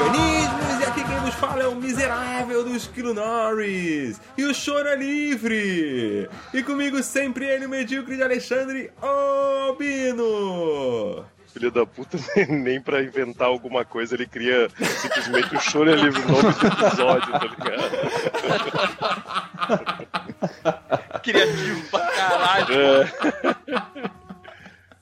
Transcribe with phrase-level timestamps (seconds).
[0.00, 0.80] organismos!
[0.80, 4.20] E aqui quem nos fala é o miserável do Esquilo Norris!
[4.36, 6.28] E o choro é livre!
[6.52, 10.14] E comigo sempre ele, o medíocre de Alexandre Albino!
[11.52, 12.18] Filho da puta,
[12.50, 16.66] nem, pra inventar alguma coisa, ele cria simplesmente o choro é livre o nome do
[16.66, 17.96] episódio, tá ligado?
[21.22, 22.74] Criativo pra caralho.
[22.74, 23.10] É,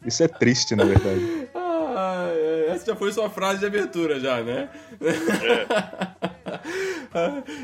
[0.07, 1.49] Isso é triste, na verdade.
[1.53, 2.44] É,
[2.75, 4.69] essa já foi sua frase de abertura, já, né?
[5.71, 6.31] Ah,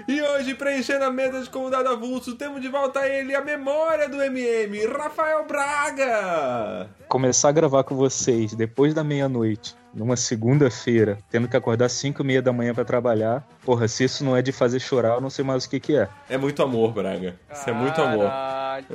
[0.07, 4.23] e hoje, preenchendo a mesa de convidado avulso, temos de volta ele, a memória do
[4.23, 6.89] MM, Rafael Braga!
[7.09, 12.25] Começar a gravar com vocês depois da meia-noite, numa segunda-feira, tendo que acordar 5 e
[12.25, 13.47] meia da manhã pra trabalhar.
[13.65, 15.97] Porra, se isso não é de fazer chorar, eu não sei mais o que que
[15.97, 16.09] é.
[16.29, 17.35] É muito amor, Braga.
[17.53, 18.27] Isso é muito amor.
[18.27, 18.87] Caralho.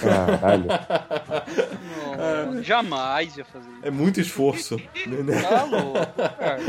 [0.00, 0.66] Caralho.
[2.46, 3.80] Não, jamais ia fazer isso.
[3.82, 4.76] É muito esforço.
[5.48, 6.06] Tá louco,
[6.38, 6.60] cara.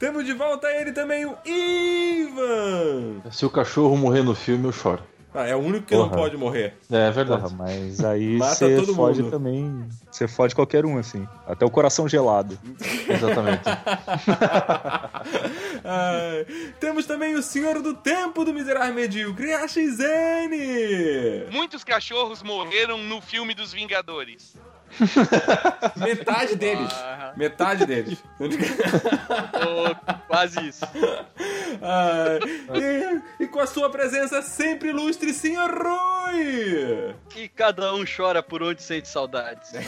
[0.00, 3.20] Temos de volta ele também, o Ivan!
[3.30, 5.02] Se o cachorro morrer no filme, eu choro.
[5.34, 6.22] Ah, é o único que não Porra.
[6.22, 6.74] pode morrer.
[6.90, 7.42] É, é verdade.
[7.42, 9.30] Porra, mas aí você fode mundo.
[9.30, 9.88] também.
[10.10, 11.28] Você fode qualquer um, assim.
[11.46, 12.58] Até o coração gelado.
[13.06, 13.62] Exatamente.
[15.84, 16.46] Ai,
[16.80, 20.50] temos também o Senhor do Tempo do Miserável Medíocre, a XN!
[21.52, 24.56] Muitos cachorros morreram no filme dos Vingadores.
[25.96, 26.92] Metade deles.
[26.92, 28.22] Ah, Metade deles.
[28.40, 29.94] ô,
[30.26, 30.84] quase isso.
[31.82, 32.38] Ai,
[33.38, 37.14] e, e com a sua presença sempre ilustre, Senhor Rui!
[37.36, 39.70] E cada um chora por onde sente saudades.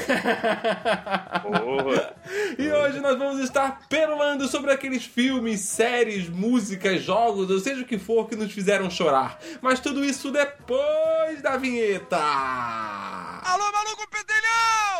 [2.58, 7.84] E hoje nós vamos estar perolando sobre aqueles filmes, séries, músicas, jogos, ou seja o
[7.84, 9.38] que for que nos fizeram chorar.
[9.60, 12.18] Mas tudo isso depois da vinheta!
[12.18, 14.91] Alô, maluco pedelhão!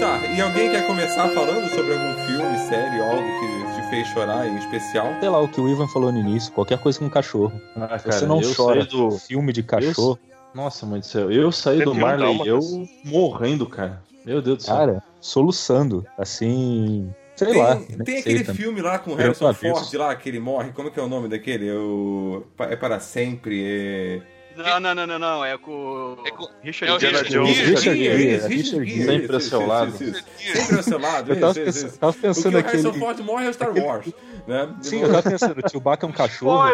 [0.00, 4.46] Tá, e alguém quer começar falando sobre algum filme, série, algo que te fez chorar
[4.46, 5.06] em especial?
[5.20, 7.52] Sei lá, o que o Ivan falou no início, qualquer coisa com cachorro.
[7.76, 9.12] Ah, Se você não chora do...
[9.12, 10.18] filme de cachorro,
[10.54, 11.30] Nossa, mãe do céu.
[11.30, 12.60] Eu saí Você do Marley eu
[13.04, 14.02] morrendo, cara.
[14.24, 14.76] Meu Deus do céu.
[14.76, 16.06] cara, soluçando.
[16.18, 17.12] Assim.
[17.34, 17.76] Sei tem lá.
[17.76, 18.54] tem nem sei aquele também.
[18.62, 19.52] filme lá com o Harrison.
[19.54, 21.70] Ford lá, que ele morre, como é que é o nome daquele?
[21.72, 22.44] O...
[22.58, 24.20] É para sempre, é...
[24.54, 25.42] Não, não, não, não, não.
[25.42, 27.56] É com É com- Richard é o Richard Jones.
[27.56, 27.70] Gere.
[27.70, 29.04] Richard Gere, Richard Richard Gere.
[29.06, 29.88] Sempre ao seu lado.
[29.94, 30.22] isso, isso.
[30.60, 31.98] Sempre ao seu lado, Eu tava isso, pensando, isso.
[31.98, 33.04] tava O que pensando o Harrison aquele.
[33.04, 34.06] Ford morre é o Star Wars,
[34.46, 34.68] né?
[34.82, 36.68] Sim, eu tava pensando, o Chewbacca é um cachorro.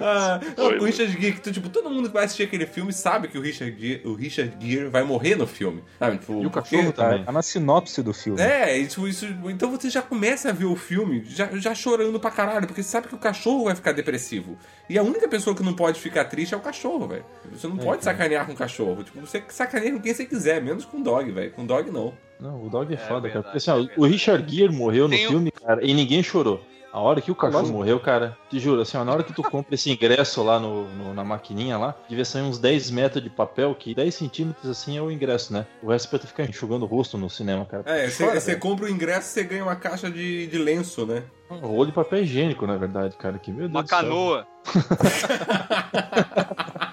[0.00, 3.28] Ah, Foi, o Richard Gere, que, tipo, todo mundo que vai assistir aquele filme sabe
[3.28, 5.82] que o Richard Gere, o Richard Gere vai morrer no filme.
[5.98, 6.18] Sabe?
[6.18, 7.24] Tipo, E o porque- cachorro também.
[7.24, 8.40] Tá na sinopse do filme.
[8.40, 12.30] É, isso, isso, então você já começa a ver o filme já, já chorando pra
[12.30, 14.56] caralho, porque você sabe que o cachorro vai ficar depressivo.
[14.88, 17.24] E a única pessoa que não pode ficar triste é o cachorro, velho.
[17.52, 19.02] Você não pode sacanear com o cachorro.
[19.04, 21.50] Tipo, você sacaneia com quem você quiser, menos com o dog, velho.
[21.52, 22.12] Com dog não.
[22.40, 23.42] Não, o dog é, foda, verdade, cara.
[23.42, 26.64] Porque, assim, ó, o Richard Gere morreu no Tem um- filme, cara, e ninguém chorou.
[26.92, 29.44] A hora que o cachorro morreu, cara, te juro, assim, ó, na hora que tu
[29.44, 33.30] compra esse ingresso lá no, no- na maquininha lá, devia sair uns 10 metros de
[33.30, 35.66] papel, que 10 centímetros assim é o ingresso, né?
[35.82, 37.84] O resto é pra tu ficar enxugando o rosto no cinema, cara.
[37.86, 41.22] É, você, compra o ingresso e você ganha uma caixa de, de lenço, né?
[41.48, 43.38] Um rolo de papel higiênico, na verdade, cara.
[43.38, 43.98] Que meu Deus Uma do céu.
[43.98, 44.46] canoa.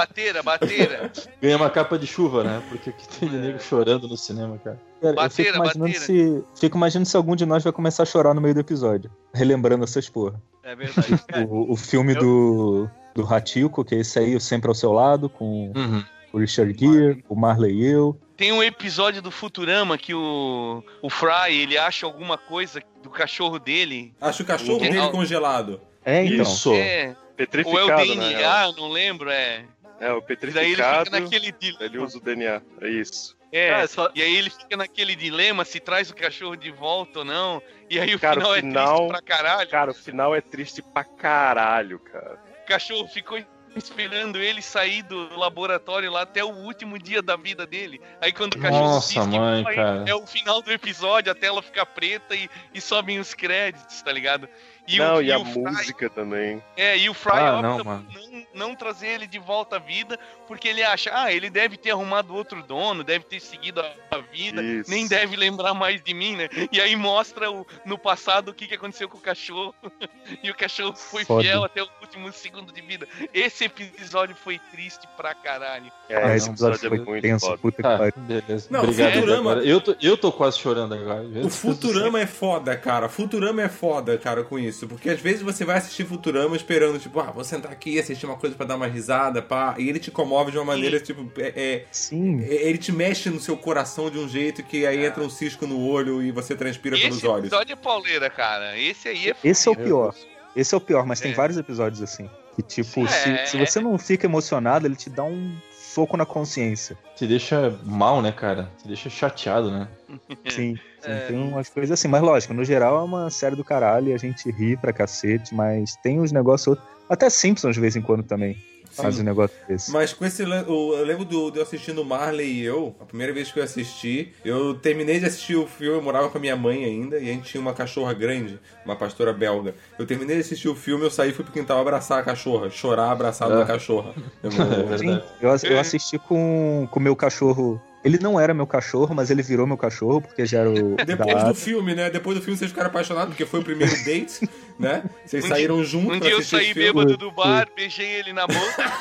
[0.00, 1.10] Bateira, bateira.
[1.40, 2.62] Ganha uma capa de chuva, né?
[2.68, 4.78] Porque aqui tem de nego chorando no cinema, cara.
[5.00, 6.42] Cara, eu Bateira, fico imaginando, bateira.
[6.54, 9.10] se, fico imaginando se algum de nós vai começar a chorar no meio do episódio.
[9.32, 10.40] Relembrando essas porra.
[10.62, 11.16] É verdade.
[11.26, 11.46] cara.
[11.46, 14.92] O, o filme eu- do, do Ratico, que é esse aí, o Sempre ao Seu
[14.92, 16.04] Lado, com Uhum.
[16.32, 18.20] o Richard Gere, o Marley e eu.
[18.36, 23.58] Tem um episódio do Futurama que o, o Fry, ele acha alguma coisa do cachorro
[23.58, 24.12] dele.
[24.20, 25.80] Acho o cachorro Tem- dele congelado.
[26.04, 26.42] É, então.
[26.42, 26.72] Isso.
[26.74, 27.82] É, ou é Petrificado,
[28.12, 28.28] o né?
[28.30, 29.64] DNA, eu não lembro, é.
[30.00, 31.84] É, o E daí ele petrificado, fica naquele dilema.
[31.84, 32.62] ele usa o DNA.
[32.80, 33.36] É isso.
[33.52, 37.20] É, Cara, só- e aí ele fica naquele dilema se traz o cachorro de volta
[37.20, 37.62] ou não.
[37.88, 39.70] E aí o Cara, o final é final- triste pra caralho.
[39.70, 42.38] Cara, o final é triste pra caralho, cara.
[42.64, 43.38] O cachorro ficou
[43.76, 48.00] esperando ele sair do laboratório lá até o último dia da vida dele.
[48.20, 49.64] Aí quando o cachorro Nossa, diz que mãe,
[50.06, 54.10] é o final do episódio, a tela fica preta e, e sobem os créditos, tá
[54.10, 54.48] ligado?
[54.88, 56.62] E não, o, e a o Fry- música também.
[56.76, 58.06] É, e o Fry Ah, opta não, por mano.
[58.54, 61.90] não, não trazer ele de volta à vida, porque ele acha, ah, ele deve ter
[61.90, 64.88] arrumado outro dono, deve ter seguido a, a vida, Isso.
[64.90, 66.48] nem deve lembrar mais de mim, né?
[66.70, 69.74] E aí mostra o, no passado o que, que aconteceu com o cachorro.
[70.42, 71.42] e o cachorro foi Foda.
[71.42, 73.08] fiel até o último segundo de vida.
[73.34, 75.90] Esse episódio foi triste pra caralho.
[76.08, 77.58] É, Ah, esse não, episódio episódio é foi muito tenso, foda.
[77.58, 78.12] puta que pariu.
[78.18, 78.68] beleza.
[78.70, 79.12] Não, Obrigado.
[79.14, 79.52] Futurama-.
[79.64, 81.22] Eu, tô, eu tô quase chorando agora.
[81.44, 83.08] O Futurama é foda, cara.
[83.08, 84.75] Futurama é foda, cara, com isso.
[84.84, 88.26] Porque às vezes você vai assistir Futurama esperando, tipo, ah, vou sentar aqui e assistir
[88.26, 89.76] uma coisa pra dar uma risada, pá.
[89.78, 92.42] E ele te comove de uma maneira, tipo, é, é- Sim.
[92.42, 95.66] é- ele te mexe no seu coração de um jeito que aí entra um cisco
[95.68, 97.46] no olho e você transpira pelos Esse olhos.
[97.46, 98.76] episódio é pauleira, cara.
[98.76, 100.12] Esse aí é Esse é o pior.
[100.56, 101.34] Esse é o pior, mas tem É.
[101.34, 102.28] vários episódios assim.
[102.56, 103.44] Que, tipo, É.
[103.44, 105.54] se, se você não fica emocionado, ele te dá um
[105.96, 106.94] soco na consciência.
[107.16, 108.70] Te deixa mal, né, cara?
[108.82, 109.88] Te deixa chateado, né?
[110.46, 110.76] Sim.
[111.00, 111.18] sim, É.
[111.20, 112.06] Tem umas coisas assim.
[112.06, 115.54] Mas lógico, no geral é uma série do caralho e a gente ri pra cacete,
[115.54, 116.66] mas tem uns negócios.
[116.68, 118.54] outros- Até Simpsons de vez em quando também
[119.02, 119.90] faz um negócio desse.
[119.92, 120.42] Mas com esse.
[120.42, 124.32] Eu lembro do, de eu assistindo Marley e eu, a primeira vez que eu assisti,
[124.44, 127.32] eu terminei de assistir o filme, eu morava com a minha mãe ainda, e a
[127.32, 129.74] gente tinha uma cachorra grande, uma pastora belga.
[129.98, 132.70] Eu terminei de assistir o filme, eu saí e fui pro quintal abraçar a cachorra,
[132.70, 133.58] chorar abraçado Ah.
[133.58, 134.14] da cachorra.
[134.42, 137.80] Eu- É eu, ass- eu assisti com o meu cachorro.
[138.04, 140.94] Ele não era meu cachorro, mas ele virou meu cachorro, porque já era o.
[141.04, 142.08] Depois da- do filme, né?
[142.10, 144.48] Depois do filme vocês ficaram apaixonados, porque foi o primeiro date,
[144.78, 145.02] né?
[145.24, 148.92] Vocês Um saíram juntos Um dia eu saí bêbado do bar, beijei ele na boca.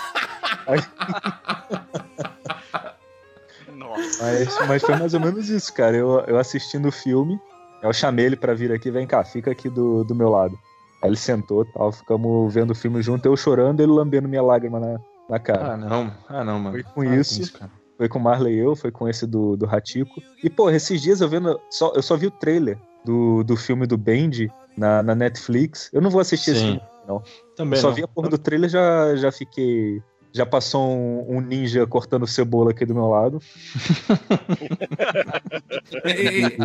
[3.75, 4.24] Nossa.
[4.24, 5.95] Mas, mas foi mais ou menos isso, cara.
[5.95, 7.39] Eu, eu assistindo o filme,
[7.83, 10.57] eu chamei ele pra vir aqui, vem cá, fica aqui do, do meu lado.
[11.01, 14.80] Aí ele sentou tal, ficamos vendo o filme junto, eu chorando, ele lambendo minha lágrima
[14.80, 15.00] na,
[15.30, 15.74] na cara.
[15.74, 16.12] Ah, não.
[16.27, 16.71] Ah, não, mano.
[16.71, 17.53] Foi com Para isso.
[17.53, 17.71] cara.
[17.97, 20.21] Foi com o Marley e eu, foi com esse do, do Ratico.
[20.44, 21.59] E, pô, esses dias eu vendo.
[21.69, 25.89] Só, eu só vi o trailer do, do filme do Bendy na, na Netflix.
[25.94, 26.65] Eu não vou assistir esse Sim.
[26.74, 27.24] filme, não.
[27.56, 27.95] Também só não.
[27.95, 30.01] vi a porra do trailer já já fiquei.
[30.33, 33.39] Já passou um, um ninja cortando cebola aqui do meu lado
[36.03, 36.57] E, e-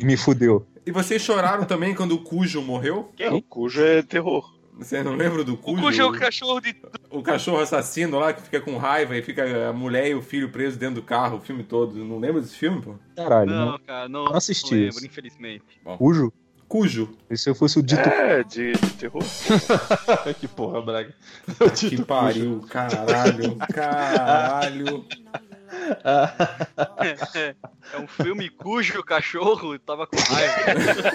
[0.00, 0.66] e me fudeu.
[0.84, 3.12] e vocês choraram também quando o Cujo morreu?
[3.32, 4.44] O cujo é terror.
[4.76, 5.82] Vocês não lembram do O Cujo?
[5.82, 6.74] cujo é o cachorro de.
[7.10, 10.48] O cachorro assassino lá que fica com raiva e fica a mulher e o filho
[10.50, 11.94] presos dentro do carro o filme todo.
[12.04, 12.94] Não lembra desse filme, pô?
[13.16, 13.78] Caralho, Não, não.
[13.80, 15.06] cara, não, Não assisti lembro, isso.
[15.06, 15.64] infelizmente.
[15.98, 16.32] Cujo?
[16.68, 17.10] Cujo.
[17.28, 18.00] E se eu fosse o dito.
[18.08, 19.22] É, de, de terror.
[20.38, 21.12] que porra, Braga.
[21.76, 25.04] Que pariu, caralho, caralho.
[27.92, 31.10] É um filme cujo cachorro tava com raiva.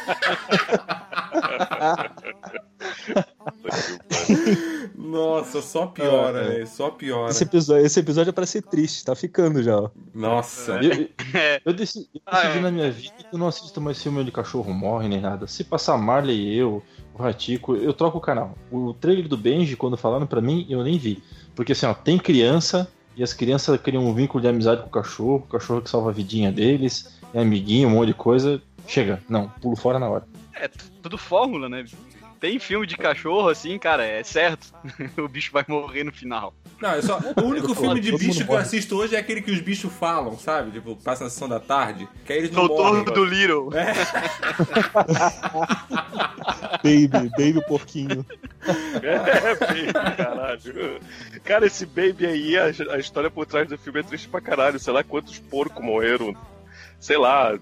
[4.98, 6.60] Nossa, só piora, É, é.
[6.60, 6.66] né?
[6.66, 7.30] Só piora.
[7.32, 9.90] Esse episódio, esse episódio é pra ser triste, tá ficando já, ó.
[10.14, 10.74] Nossa.
[10.84, 11.62] Eu, eu- É.
[11.66, 12.62] eu decidi, eu Ah, decidi é.
[12.62, 15.48] na minha vida que eu não assisto mais filme onde cachorro morre nem nada.
[15.48, 16.82] Se passar Marley e eu,
[17.14, 18.56] o Ratico, eu troco o canal.
[18.72, 21.22] O trailer do Benji, quando falaram pra mim, eu nem vi.
[21.56, 24.92] Porque assim, ó, tem criança e as crianças criam um vínculo de amizade com o
[24.92, 28.62] cachorro, o cachorro que salva a vidinha deles, é amiguinho, um monte de coisa.
[28.88, 30.28] Chega, não, pulo fora na hora.
[30.54, 30.68] É
[31.02, 31.86] tudo fórmula, né?
[32.40, 34.74] Tem filme de cachorro assim, cara, é certo.
[35.18, 36.54] o bicho vai morrer no final.
[36.82, 37.20] Não, é só.
[37.38, 40.38] O único filme de bicho que eu assisto hoje é aquele que os bichos falam,
[40.38, 40.72] sabe?
[40.72, 42.08] Tipo, passa na sessão da tarde.
[42.26, 43.06] Que aí eles não Doutor morrem.
[43.06, 43.70] do Little.
[46.84, 48.26] Baby, baby porquinho.
[49.02, 51.00] É, baby, caralho.
[51.44, 54.80] Cara, esse baby aí, a, a história por trás do filme é triste pra caralho.
[54.80, 56.36] Sei lá quantos porcos morreram.
[57.00, 57.58] Sei lá,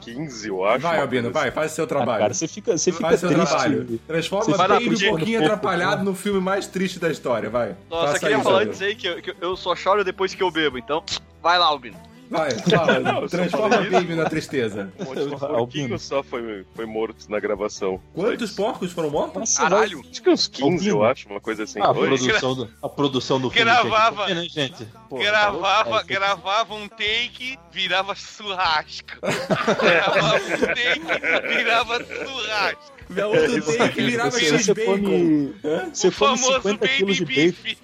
[0.00, 0.80] 15, eu acho.
[0.80, 2.20] Vai, Albino, vai, faz o seu Ah, trabalho.
[2.20, 3.46] cara, você fica, você fica Faz seu triste.
[3.48, 4.00] trabalho.
[4.06, 7.76] Transforma Você Baby um pouquinho pouco, atrapalhado no filme mais triste da história, vai.
[7.88, 10.34] Nossa, Faça eu queria isso, falar antes aí que eu, que eu só choro depois
[10.34, 11.02] que eu bebo, então
[11.42, 11.96] vai lá, Albino.
[12.30, 13.00] Vai, fala.
[13.00, 14.92] Não, Transforma falei Baby na tristeza.
[15.00, 15.56] Um monte de Albino.
[15.56, 18.00] porquinho só foi, foi morto na gravação.
[18.14, 19.40] Quantos porcos foram mortos?
[19.40, 20.04] Nossa, Caralho.
[20.08, 21.80] Acho que uns 15, eu acho, uma coisa assim.
[21.80, 23.64] Ah, a, produção do, a produção do filme.
[23.64, 24.26] Gravava.
[24.26, 24.86] tinha que- né, gente?
[25.08, 29.08] Porra, gravava, tá gravava um take, virava churrasco.
[29.20, 32.92] gravava um take, virava churrasco.
[33.08, 34.92] Vai outro take que virava você bacon.
[34.92, 35.54] come,
[35.92, 37.76] você O famoso 50 quilos baby de bacon.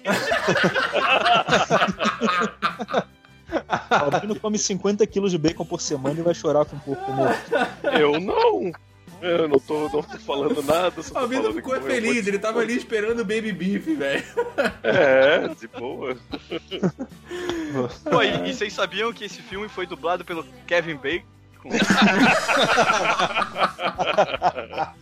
[3.67, 3.91] beef.
[4.13, 7.51] Albino come 50 quilos de bacon por semana e vai chorar com um porco morto.
[7.99, 8.71] Eu não.
[9.21, 11.01] Eu não tô, não tô falando nada.
[11.01, 14.23] Só O tô Albino ficou feliz, ele tava ali esperando o Baby Beef, velho.
[14.83, 16.15] É, de boa.
[18.09, 21.25] Pô, e, e vocês sabiam que esse filme foi dublado pelo Kevin Bacon?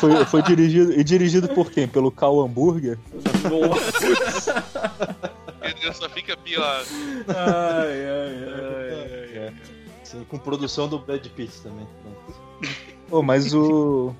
[0.00, 1.86] foi, foi dirigido, e dirigido por quem?
[1.86, 2.98] Pelo Cal Hamburger?
[4.00, 4.48] Deus,
[5.92, 6.84] só fica pior.
[7.28, 9.54] Ai, ai, ai.
[10.02, 11.86] Sim, com produção do Brad Pitt também.
[13.08, 14.14] Pô, mas o.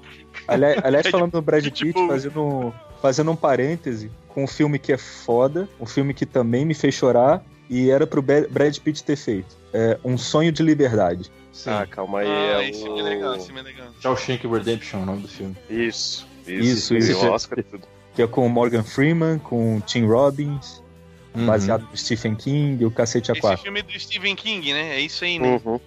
[0.48, 4.92] Aliás, aliás, falando do Brad Pitt, Tipo- fazendo, fazendo um parêntese, com um filme que
[4.92, 9.16] é foda, um filme que também me fez chorar, e era pro Brad Pitt ter
[9.16, 9.56] feito.
[9.72, 11.30] É Um Sonho de Liberdade.
[11.52, 11.70] Sim.
[11.70, 12.28] Ah, calma aí.
[12.28, 12.84] Ah, é esse o...
[12.84, 13.86] filme é legal, esse filme é legal.
[14.00, 15.56] Shawshank Redemption é o nome do filme.
[15.70, 16.96] Isso, Isso, isso.
[16.96, 17.12] isso.
[17.12, 17.86] Esse Oscar e tudo.
[18.14, 20.82] Que é com o Morgan Freeman, com o Tim Robbins,
[21.36, 21.46] Uhum.
[21.46, 23.58] baseado no Stephen King, o cacete Esse A4.
[23.58, 24.96] filme é do Stephen King, né?
[24.96, 25.60] É isso aí, né?
[25.64, 25.80] Uhum.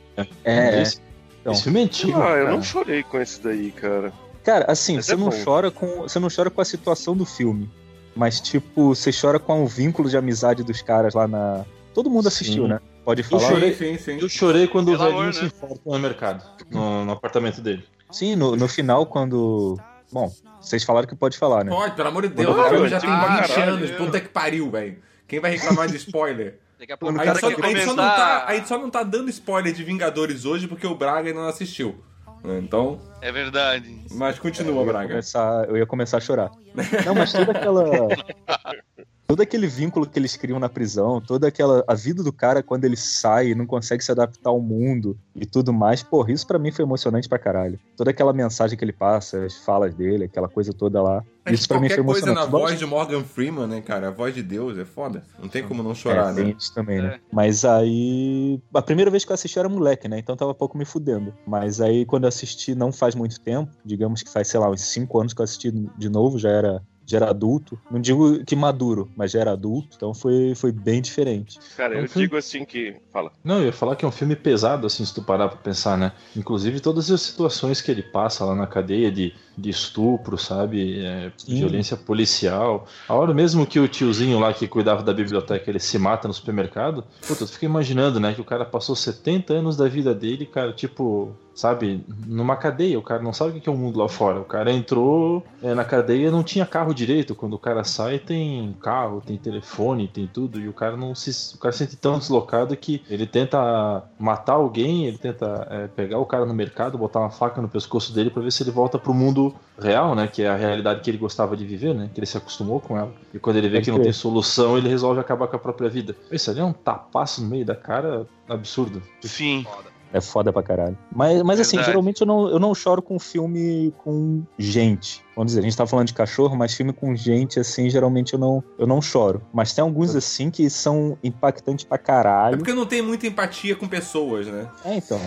[0.43, 0.99] É, esse,
[1.41, 1.53] então.
[1.53, 2.19] esse filme é antigo.
[2.21, 2.51] Ah, eu cara.
[2.51, 4.13] não chorei com esse daí, cara.
[4.43, 5.43] Cara, assim, Mas você é não bom.
[5.43, 6.01] chora com.
[6.03, 7.69] Você não chora com a situação do filme.
[8.15, 11.65] Mas, tipo, você chora com o vínculo de amizade dos caras lá na.
[11.93, 12.69] Todo mundo assistiu, Sim.
[12.69, 12.79] né?
[13.05, 13.49] Pode Eu falar.
[13.49, 13.73] chorei.
[13.73, 14.17] Sim, sim.
[14.19, 15.47] Eu chorei quando Pelo o velhinho amor, se né?
[15.47, 17.83] enforca no mercado, no, no apartamento dele.
[18.11, 19.79] Sim, no, no final, quando.
[20.11, 21.71] Bom, vocês falaram que pode falar, né?
[21.71, 22.55] Pode, pelo amor de Deus.
[22.57, 23.73] O filme já eu tem digo, 20 caralho.
[23.73, 23.91] anos.
[23.91, 24.97] Puta que pariu, velho.
[25.29, 26.59] Quem vai reclamar de spoiler?
[26.79, 28.89] Daqui a pouco A gente, só, a gente só não tá, a gente só não
[28.89, 32.03] tá dando spoiler de Vingadores hoje porque o Braga ainda não assistiu.
[32.43, 33.99] Então, É verdade.
[34.11, 35.09] mas continua, eu, Braga.
[35.09, 36.49] começar, eu ia começar a chorar.
[37.05, 37.83] Não, mas toda aquela.
[39.29, 41.83] Todo aquele vínculo que eles criam na prisão, toda aquela.
[41.87, 45.45] A vida do cara quando ele sai e não consegue se adaptar ao mundo e
[45.45, 47.79] tudo mais, porra, isso pra mim foi emocionante pra caralho.
[47.95, 51.23] Toda aquela mensagem que ele passa, as falas dele, aquela coisa toda lá.
[51.45, 52.51] Mas Isso pra mim foi qualquer coisa emocionante.
[52.51, 54.07] na voz de Morgan Freeman, né, cara?
[54.07, 55.23] A voz de Deus é foda.
[55.39, 56.55] Não tem como não chorar, é, tem né?
[56.57, 57.15] isso também, né?
[57.15, 57.19] É.
[57.31, 58.59] Mas aí.
[58.73, 60.17] A primeira vez que eu assisti eu era moleque, né?
[60.17, 61.35] Então tava pouco me fudendo.
[61.45, 64.81] Mas aí quando eu assisti não faz muito tempo, digamos que faz, sei lá, uns
[64.81, 66.81] 5 anos que eu assisti de novo, já era.
[67.09, 71.01] Já era adulto, não digo que maduro, mas já era adulto, então foi, foi bem
[71.01, 71.57] diferente.
[71.75, 72.97] Cara, eu Não foi- digo assim que.
[73.11, 73.31] Fala.
[73.43, 75.97] Não, eu ia falar que é um filme pesado, assim, se tu parar pra pensar,
[75.97, 76.11] né?
[76.35, 80.99] Inclusive todas as situações que ele passa lá na cadeia de, de estupro, sabe?
[81.05, 82.87] É, violência policial.
[83.07, 86.33] A hora mesmo que o tiozinho lá que cuidava da biblioteca, ele se mata no
[86.33, 88.33] supermercado, puta, eu fico imaginando, né?
[88.33, 92.05] Que o cara passou 70 anos da vida dele, cara, tipo, sabe?
[92.25, 94.39] Numa cadeia, o cara não sabe o que é o mundo lá fora.
[94.39, 97.35] O cara entrou é, na cadeia e não tinha carro direito.
[97.35, 100.59] Quando o cara sai, tem carro, tem telefone, tem tudo.
[100.59, 101.55] E o cara não se.
[101.55, 106.19] O cara se sente tão deslocado que ele tenta matar alguém, ele tenta é, pegar
[106.19, 108.97] o cara no mercado, botar uma faca no pescoço dele pra ver se ele volta
[108.97, 109.48] pro mundo
[109.79, 110.27] real, né?
[110.27, 112.09] Que é a realidade que ele gostava de viver, né?
[112.13, 113.11] Que ele se acostumou com ela.
[113.33, 114.05] E quando ele vê Pode que não crer.
[114.05, 116.15] tem solução, ele resolve acabar com a própria vida.
[116.31, 119.01] Isso ali é um tapaço no meio da cara absurdo.
[119.21, 119.65] Sim.
[120.11, 120.97] É foda pra caralho.
[121.15, 125.23] Mas, mas assim, geralmente eu não, eu não choro com filme com gente.
[125.39, 128.39] Vamos dizer, a gente tá falando de cachorro, mas filme com gente, assim, geralmente eu
[128.39, 129.41] não, eu não choro.
[129.53, 132.57] Mas tem alguns, assim, que são impactantes pra É caralho.
[132.57, 134.67] porque eu não tenho muita empatia com pessoas, né?
[134.83, 135.17] É, então.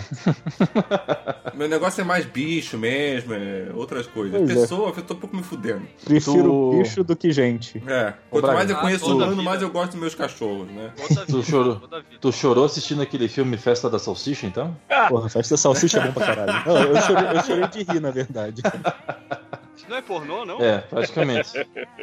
[1.55, 4.37] Meu negócio é mais bicho mesmo, é outras coisas.
[4.37, 4.53] Pois é.
[4.53, 5.81] Pessoa, eu tô um pouco me fudendo.
[6.05, 7.81] Prefiro Tu- bicho do que gente.
[7.87, 8.13] É.
[8.29, 10.91] Quanto mais eu Ah, conheço o toda humano, mais eu gosto dos meus cachorros, né?
[11.27, 11.81] Tu chorou?
[12.21, 14.77] Tu chorou assistindo aquele filme Festa da Salsicha, então?
[15.09, 16.63] Porra, festa salsicha é bom pra caralho.
[16.67, 18.61] Não, eu chorei, eu chorei de rir, na verdade.
[19.75, 20.61] Isso não é pornô, não?
[20.61, 21.49] É, praticamente.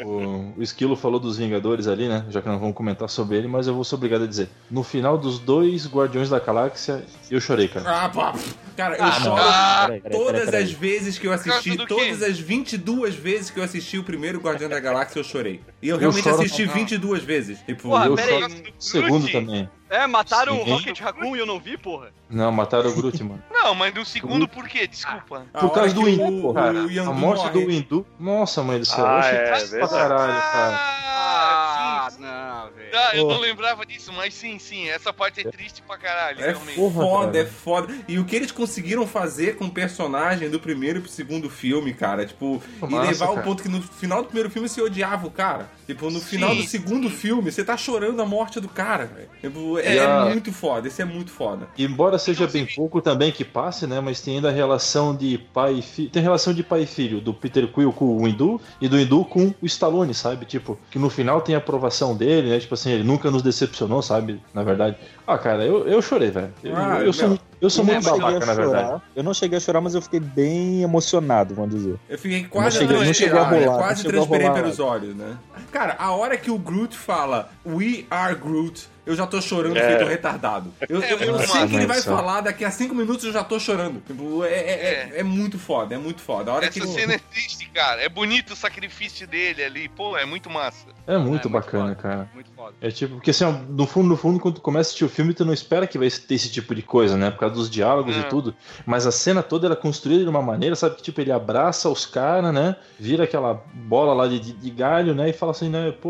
[0.04, 2.24] o, o Esquilo falou dos Vingadores ali, né?
[2.28, 4.48] Já que não vamos comentar sobre ele, mas eu vou ser obrigado a dizer.
[4.70, 8.04] No final dos dois Guardiões da Galáxia, eu chorei, cara.
[8.04, 8.34] Ah, pá.
[8.76, 10.64] Cara, eu Ah, choro Ah, Peraí, peraí, todas peraí, peraí.
[10.64, 11.94] as vezes que eu assisti, do quê?
[11.94, 15.60] todas as 22 vezes que eu assisti o primeiro Guardião da Galáxia, eu chorei.
[15.80, 16.74] E eu Eu realmente choro- assisti Não.
[16.74, 17.58] 22 vezes.
[17.60, 19.68] Tipo, Porra, eu choro no segundo também.
[19.90, 20.64] É, mataram o.
[20.64, 22.12] Rocket Raccoon e eu não vi, porra.
[22.30, 23.42] Não, mataram o Groot, mano.
[23.52, 24.86] Não, mas no segundo por quê?
[24.86, 25.44] Desculpa.
[25.52, 26.78] a Por causa do Windu, o, cara.
[26.78, 27.50] A morte morre.
[27.52, 28.06] do Windu.
[28.18, 29.04] Nossa, mãe do céu.
[29.04, 29.90] Ah, eu achei é, pra verdade.
[29.92, 30.76] caralho, cara.
[31.12, 32.22] Ah, Ah, sim.
[32.22, 32.79] não, velho.
[32.92, 34.88] Ah, eu não lembrava disso, mas sim, sim.
[34.88, 36.76] Essa parte é triste pra caralho, É realmente.
[36.76, 37.94] Foda, é foda.
[38.08, 42.24] E o que eles conseguiram fazer com o personagem do primeiro pro segundo filme, cara,
[42.26, 43.46] tipo, e Massa, levar ao cara.
[43.46, 45.70] ponto que no final do primeiro filme você odiava o cara.
[45.86, 46.26] Tipo, no Sim.
[46.26, 49.28] final do segundo filme, você tá chorando a morte do cara, velho.
[49.40, 51.68] Tipo, é, E a- muito foda, esse é muito foda.
[51.78, 54.00] Embora seja bem pouco também que passe, né?
[54.00, 56.10] Mas tem ainda a relação de pai e filho.
[56.10, 59.24] Tem relação de pai e filho, do Peter Quill com o Windu e do Windu
[59.24, 60.44] com o Stallone, sabe?
[60.46, 62.60] Tipo, que no final tem a aprovação dele, né?
[62.60, 64.40] Tipo assim, ele nunca nos decepcionou, sabe?
[64.54, 64.96] Na verdade.
[65.26, 66.52] Ah, cara, eu, eu chorei, velho.
[66.64, 67.38] Eu, Ah, eu sou, não.
[67.60, 69.02] eu sou Eu muito não cheguei babaca, na verdade.
[69.14, 71.96] Eu não cheguei a chorar, mas eu fiquei bem emocionado, vamos dizer.
[72.08, 75.14] Eu fiquei quase cheguei- a não cheguei a transpirar, rolar, quase não transpirei pelos olhos,
[75.14, 75.36] né?
[75.70, 79.96] Cara, a hora que o Groot fala We are Groot, eu já tô chorando É.
[79.96, 80.72] feito retardado.
[80.88, 83.42] Eu, eu, eu muito sei que ele vai falar, daqui a cinco minutos eu já
[83.44, 84.00] tô chorando.
[84.06, 86.50] Tipo, é, é, é, é muito foda, é muito foda.
[86.50, 87.00] A hora que Essa ele...
[87.00, 88.02] cena é triste, cara.
[88.02, 89.88] É bonito o sacrifício dele ali.
[89.88, 90.86] Pô, é muito massa.
[91.06, 91.94] É muito É, muito bacana, foda.
[91.96, 92.30] cara.
[92.34, 92.74] Muito foda.
[92.80, 95.08] É tipo, porque assim, ó, no fundo, no fundo, quando tu começa a assistir o
[95.08, 97.30] filme, tu não espera que vai ter esse tipo de coisa, né?
[97.30, 98.20] Por causa dos diálogos É.
[98.20, 98.54] e tudo.
[98.86, 100.96] Mas a cena toda ela é construída de uma maneira, sabe?
[100.96, 102.76] Que tipo, ele abraça os caras, né?
[102.98, 105.30] Vira aquela bola lá de, de, de galho, né?
[105.30, 105.92] E fala assim, né?
[106.00, 106.08] Pô,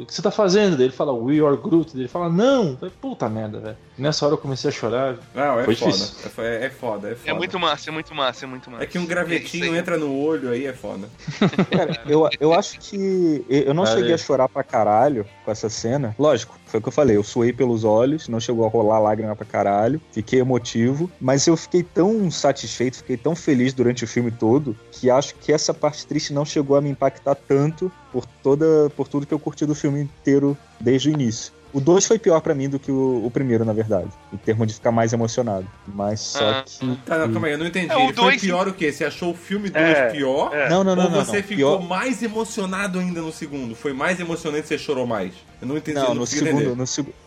[0.00, 0.76] o que você tá fazendo?
[0.76, 1.92] Daí ele fala, We are Groot.
[1.92, 2.76] Daí ele fala, não.
[3.00, 3.76] Puta merda, velho.
[3.96, 5.16] Nessa hora eu comecei a chorar.
[5.34, 5.92] Não, é Foi foda.
[5.92, 6.16] difícil.
[6.38, 7.30] É, é, é foda, é foda.
[7.30, 8.84] É muito massa, é muito massa, é muito massa.
[8.84, 9.78] É que um gravetinho aí.
[9.78, 11.08] entra no olho aí é foda.
[11.70, 13.44] Cara, eu, eu acho que.
[13.48, 14.14] Eu não Cara, cheguei é.
[14.14, 16.14] a chorar pra caralho com essa cena.
[16.18, 17.16] Lógico, foi o que eu falei.
[17.16, 20.00] Eu suei pelos olhos, não chegou a rolar lágrima pra caralho.
[20.10, 21.10] Fiquei emotivo.
[21.20, 25.52] Mas eu fiquei tão satisfeito, fiquei tão feliz durante o filme todo, que acho que
[25.52, 29.38] essa parte triste não chegou a me impactar tanto por, toda, por tudo que eu
[29.38, 31.52] curti do filme inteiro desde o início.
[31.72, 34.08] O 2 foi pior pra mim do que o, o primeiro, na verdade.
[34.32, 35.66] Em termos de ficar mais emocionado.
[35.88, 36.62] Mas só Ah.
[36.66, 36.96] que.
[37.06, 37.90] Tá, não, calma aí, eu não entendi.
[37.90, 38.92] É, o Ele foi dois- pior o quê?
[38.92, 40.54] Você achou o filme 2 É, pior?
[40.54, 40.68] é.
[40.68, 41.24] Não, não, não, ou não.
[41.24, 41.42] você não.
[41.42, 43.74] ficou Pior- mais emocionado ainda no segundo?
[43.74, 45.32] Foi mais emocionante e você chorou mais?
[45.60, 46.84] Eu não entendi, Não, não no segundo, no,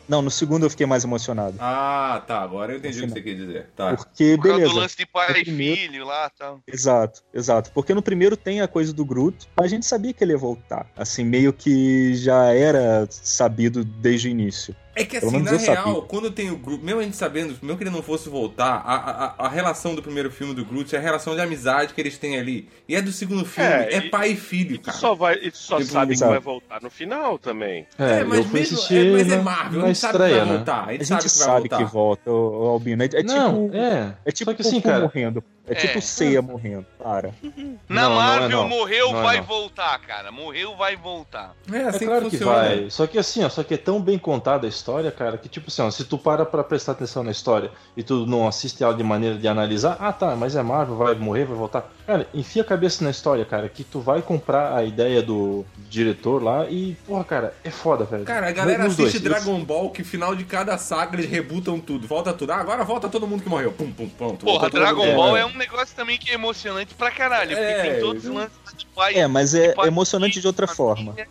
[0.07, 1.55] não, no segundo eu fiquei mais emocionado.
[1.59, 2.39] Ah, tá.
[2.41, 3.69] Agora eu entendi o que você quer dizer.
[3.75, 3.95] Tá.
[3.95, 4.73] Porque, Por causa beleza.
[4.73, 6.59] do lance de pai e primeiro- filho lá e tal.
[6.67, 7.71] Exato, exato.
[7.71, 10.37] Porque no primeiro tem a coisa do Groot, mas a gente sabia que ele ia
[10.37, 10.87] voltar.
[10.95, 14.75] Assim, meio que já era sabido desde o início.
[14.95, 16.01] É que assim, na real, sabia.
[16.03, 18.95] quando tem o Groot, mesmo a gente sabendo, mesmo que ele não fosse voltar, a,
[18.95, 22.17] a, a relação do primeiro filme do Groot é a relação de amizade que eles
[22.17, 22.69] têm ali.
[22.87, 24.97] E é do segundo filme, é, É, e- pai e filho, E tu cara.
[24.97, 27.85] só, vai, e tu só Tipo, sabe que vai voltar no final também.
[27.99, 30.37] É, É, mas mesmo- assistir é, mas é Marvel, na a gente sabe que estreia,
[30.39, 30.55] vai né?
[30.57, 30.79] voltar.
[30.79, 33.03] A A gente, sabe que vai sabe que volta, ô, Albino.
[33.03, 33.77] É, é não, tipo.
[33.77, 34.13] é.
[34.25, 35.01] É tipo Só que assim, cara.
[35.01, 35.43] morrendo.
[35.67, 36.01] É tipo É.
[36.01, 36.85] Ceia morrendo.
[37.01, 37.31] Para.
[37.89, 38.69] Na Não, não é Marvel, não.
[38.69, 40.31] morreu, Não é vai voltar, cara.
[40.31, 41.55] Morreu, vai voltar.
[41.71, 42.53] É É assim claro que funciona.
[42.53, 42.89] vai.
[42.89, 45.67] Só que assim, ó, só que é tão bem contada a história, cara, que tipo
[45.69, 48.93] assim, ó, se tu para pra prestar atenção na história e tu não assiste ela
[48.93, 51.91] de maneira de analisar, ah tá, mas é Marvel, vai morrer, vai voltar.
[52.05, 56.43] Cara, enfia a cabeça na história, cara, que tu vai comprar a ideia do diretor
[56.43, 58.25] lá e, porra, cara, é foda, velho.
[58.25, 59.43] Cara, a galera Nos assiste dois.
[59.43, 62.05] Dragon Ball que final de cada saga eles rebutam tudo.
[62.07, 62.51] Volta tudo.
[62.51, 63.71] Ah, agora volta todo mundo que morreu.
[63.71, 64.45] Pum, pum, pronto.
[64.45, 65.15] Porra, Dragon mundo.
[65.15, 67.55] Ball é um negócio também que é emocionante pra caralho.
[67.55, 69.15] Porque É, tem todos os lances de pai.
[69.15, 71.13] É, mas é pai, emocionante de outra forma.
[71.13, 71.27] família,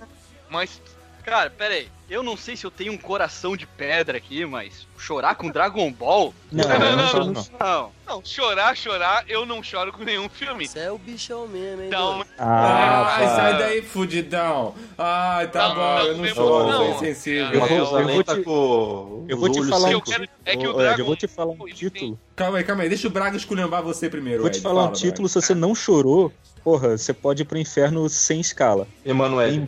[0.49, 0.81] Mas
[1.25, 1.89] Cara, pera aí.
[2.09, 5.91] Eu não sei se eu tenho um coração de pedra aqui, mas chorar com Dragon
[5.91, 6.35] Ball?
[6.53, 7.93] Não, Não, não, não, não, não.
[8.07, 8.23] não.
[8.23, 10.69] Chorar, chorar, eu não choro com nenhum filme.
[10.69, 11.89] Você é o bichão mesmo, hein?
[11.89, 12.23] Então?
[12.39, 14.75] Ah, Ai, sai daí, fudidão.
[14.99, 16.77] Ai, tá Não, bom, não, eu não choro, não.
[16.77, 17.47] sou insensível.
[17.55, 20.57] Eu vou- eu vou tá te- eu vou os te falar eu um quero, é
[20.57, 22.21] que o Dragon eu vou te falar um título.
[22.37, 22.89] Calma aí, calma aí.
[22.91, 26.31] Deixa o Braga esculhambar você primeiro, Vou te falar um título, se você não chorou,
[26.63, 28.87] porra, você pode ir pro inferno sem escala.
[29.07, 29.67] Emanuel.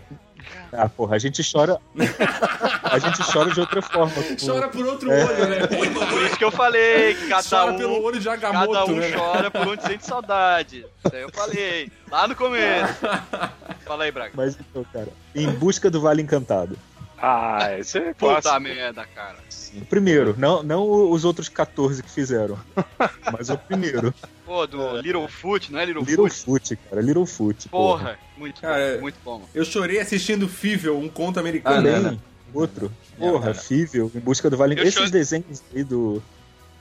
[0.72, 1.78] Ah, porra, a gente chora.
[2.82, 4.12] a gente chora de outra forma.
[4.22, 5.24] Tipo, Chora por outro É.
[5.24, 5.66] olho, né?
[5.66, 8.96] Por isso que eu falei que cada Chora um, pelo olho de Agamotto, cada um
[8.96, 9.12] né?
[9.12, 10.84] chora por onde sente saudade.
[11.04, 11.90] Isso aí eu falei.
[12.10, 12.94] Lá no começo.
[13.86, 14.32] Fala aí, Braga.
[14.34, 16.76] Mas então, cara, em busca do Vale Encantado.
[17.18, 18.60] Ah, esse é Puta clássico.
[18.60, 19.38] merda, cara.
[19.80, 22.58] O primeiro, não, não os outros 14 que fizeram,
[23.32, 24.14] mas o primeiro.
[24.44, 26.10] Pô, do Littlefoot, não é Littlefoot?
[26.10, 27.68] Littlefoot, cara, Littlefoot.
[27.68, 29.48] Porra, muito Cara, bom, muito bom.
[29.54, 31.76] Eu chorei assistindo Fível, um conto americano.
[31.76, 32.18] Também, né, né?
[32.52, 32.92] outro.
[33.18, 33.54] Porra, não.
[33.54, 36.22] Fível, em busca do Vale Eu Esses choro- desenhos aí do.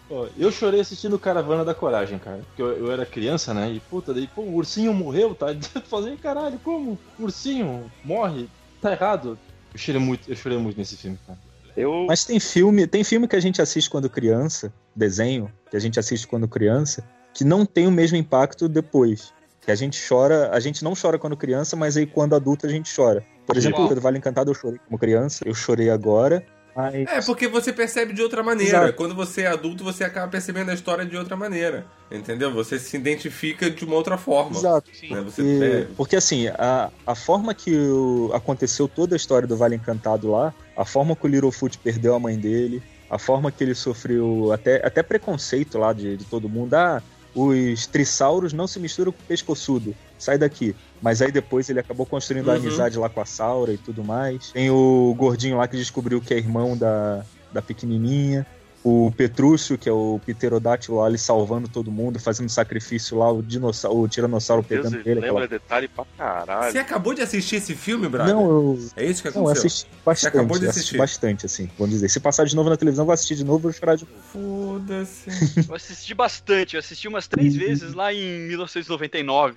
[0.07, 2.37] Pô, eu chorei assistindo Caravana da Coragem, cara.
[2.39, 3.71] Porque eu, eu era criança, né?
[3.71, 5.47] E puta, daí, pô, o ursinho morreu, tá?
[5.73, 6.99] Eu falei, caralho, como?
[7.17, 8.47] O ursinho morre?
[8.81, 9.39] Tá errado.
[9.75, 11.37] Eu chorei muito, eu chorei muito nesse filme, cara.
[11.75, 15.79] Eu, Mas tem filme, tem filme que a gente assiste quando criança, desenho, que a
[15.81, 19.33] gente assiste quando criança, que não tem o mesmo impacto depois.
[19.59, 22.69] Que a gente chora, a gente não chora quando criança, mas aí quando adulto a
[22.69, 23.25] gente chora.
[23.45, 27.47] Por exemplo, o Vale Encantado eu chorei como criança, eu chorei agora, mas É, porque
[27.47, 28.77] você percebe de outra maneira.
[28.79, 28.93] Exato.
[28.93, 31.85] Quando você é adulto, você acaba percebendo a história de outra maneira.
[32.11, 32.51] Entendeu?
[32.53, 34.57] Você se identifica de uma outra forma.
[34.57, 34.89] Exato.
[34.93, 35.13] Sim.
[35.13, 35.21] Né?
[35.21, 39.55] Você, E- é, porque assim, a, a forma que o- aconteceu toda a história do
[39.57, 43.63] Vale Encantado lá, a forma que o Littlefoot perdeu a mãe dele, a forma que
[43.63, 46.73] ele sofreu até, até preconceito lá de, de todo mundo.
[46.73, 47.01] Ah,
[47.35, 49.93] os trissauros não se misturam com o pescoçudo.
[50.17, 50.73] Sai daqui.
[51.01, 52.59] Mas aí depois ele acabou construindo a Uhum.
[52.59, 54.51] amizade lá com a Saura e tudo mais.
[54.51, 58.45] Tem o gordinho lá que descobriu que é irmão da, da pequenininha.
[58.87, 63.41] O Petrúcio, que é o pterodátilo lá, ele salvando todo mundo, fazendo sacrifício lá, o,
[63.41, 65.21] dinossauro, o tiranossauro Deus, pegando ele ele.
[65.21, 66.71] lembra aquela- detalhe pra caralho.
[66.71, 68.31] Você acabou de assistir esse filme, Braga?
[68.31, 69.67] Não, eu, É isso que não, eu aconteceu?
[69.67, 70.27] assisti bastante.
[70.37, 70.81] acabou de eu assistir.
[70.89, 72.09] assisti bastante, assim, vamos dizer.
[72.09, 74.15] Se passar de novo na televisão, vou assistir de novo e vou chorar de novo.
[74.31, 75.29] Foda-se.
[75.67, 79.55] Eu assisti bastante, eu assisti umas três vezes lá em 1999.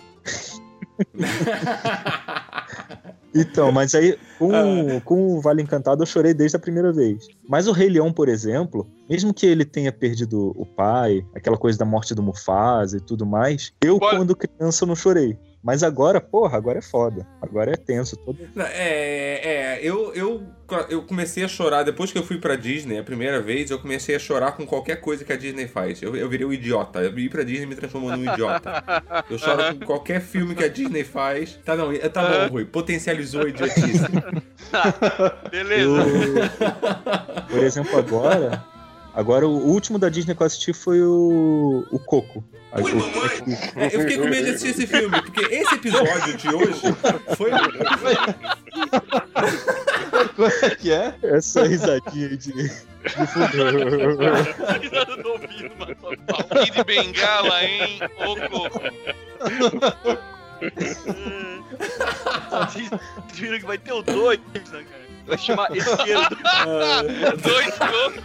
[3.35, 5.01] Então, mas aí, com, Ah.
[5.05, 7.27] com o Vale Encantado, eu chorei desde a primeira vez.
[7.49, 11.79] Mas o Rei Leão, por exemplo, mesmo que ele tenha perdido o pai, aquela coisa
[11.79, 15.39] da morte do Mufasa e tudo mais, eu, Qual- quando criança, não chorei.
[15.69, 17.27] Mas agora, porra, agora é foda.
[17.43, 18.17] Agora é tenso.
[18.17, 18.39] Todo...
[18.57, 20.43] É, é, eu, eu,
[20.89, 23.71] eu comecei a chorar depois que eu fui pra Disney a primeira vez.
[23.71, 26.01] Eu comecei a chorar com qualquer coisa que a Disney faz.
[26.01, 27.01] Eu, eu virei um idiota.
[27.01, 28.83] Eu ir pra Disney me transformou num idiota.
[29.29, 31.59] Eu choro com qualquer filme que a Disney faz.
[31.63, 32.65] Tá, não, tá bom, Rui.
[32.65, 34.05] Potencializou a idiotice.
[35.53, 35.85] Beleza.
[35.85, 38.65] Eu- Por exemplo, agora.
[39.19, 41.85] Agora, o último da Disney que eu assisti foi o.
[41.91, 42.45] O Coco.
[42.71, 42.87] Aí, o-
[43.81, 46.83] É, eu fiquei com medo de assistir esse filme, porque esse episódio de hoje
[47.37, 47.51] foi.
[50.37, 51.15] Como é que é?
[51.25, 52.37] Essa risadinha de.
[52.37, 52.71] de.
[54.83, 55.97] Risada do ouvido, mano.
[56.65, 57.99] Kid Bengala, hein?
[58.25, 58.71] Oco.
[62.69, 62.91] Vocês
[63.35, 65.08] viram que vai ter o dois, né, cara?
[65.29, 66.37] Vai chamar esquerdo.
[67.43, 68.25] Dois cocos.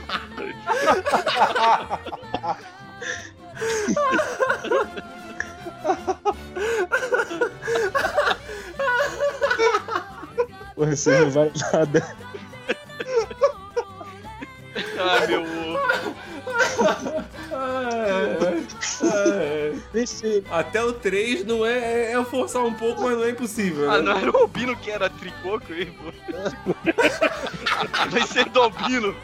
[10.76, 12.16] Porra, você não vai nada.
[14.98, 15.80] Ai, meu ovo.
[19.94, 20.44] Nem sei.
[20.50, 23.90] Até o 3 não é, é forçar um pouco, mas não é impossível.
[23.90, 24.04] Ah, né?
[24.04, 26.12] não era o Albino que era tricoco aí, pô.
[28.10, 29.16] Vai ser do Albino.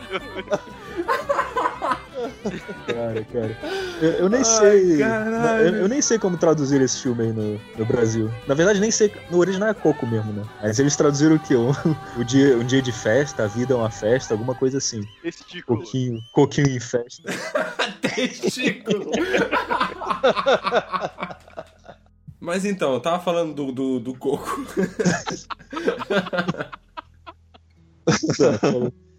[2.88, 3.58] Cara, cara.
[4.02, 4.98] Eu, eu nem sei.
[4.98, 5.68] caralho.
[5.68, 8.30] Eu, eu nem sei como traduzir esse filme aí no, no Brasil.
[8.48, 9.12] Na verdade, nem sei.
[9.30, 10.44] No original é Coco mesmo, né?
[10.62, 11.56] Mas eles traduziram o quê?
[11.56, 11.72] O,
[12.20, 15.02] o dia, um dia de festa, a vida é uma festa, alguma coisa assim.
[15.48, 15.78] Tico.
[15.78, 17.24] Coquinho, coquinho em festa.
[18.02, 19.12] Testículo.
[22.40, 24.66] Mas então, eu tava falando do, do, do coco.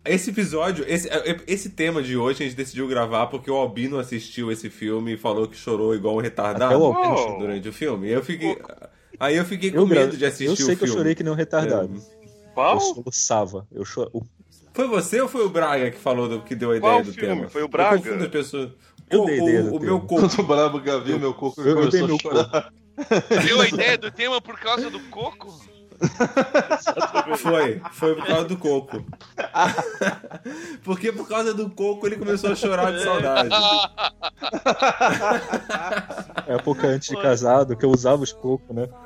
[0.04, 1.08] Esse episódio, esse,
[1.46, 5.16] esse tema de hoje a gente decidiu gravar porque o Albino assistiu esse filme e
[5.18, 6.78] falou que chorou igual um Até retardado
[7.38, 8.08] durante o filme.
[8.08, 8.56] E eu fiquei.
[9.18, 10.94] Aí eu fiquei com Eu, gra- medo de assistir eu o sei que eu filme.
[10.98, 11.92] chorei que nem um retardado.
[12.54, 12.74] Qual?
[12.76, 13.66] Eu soluçava.
[13.70, 14.10] Eu choro.
[14.14, 14.22] o-
[14.72, 17.12] Foi você ou foi o Braga que falou do, que deu a Qual ideia do
[17.12, 17.34] filme?
[17.36, 17.48] tema?
[17.50, 17.96] Foi o Braga?
[17.96, 18.70] Eu confundo as pessoas.
[19.10, 20.00] Eu o, dei ideia do o, o meu tema.
[20.00, 20.20] coco.
[20.28, 22.72] Quando o meu coco eu- eu dei começou a chorar.
[23.46, 25.54] Deu a ideia do tema por causa do coco?
[27.36, 29.04] Foi, foi por causa do coco.
[30.82, 33.54] Porque por causa do coco ele começou a chorar de saudade.
[36.46, 38.88] É época antes de casado, que eu usava os cocos, né?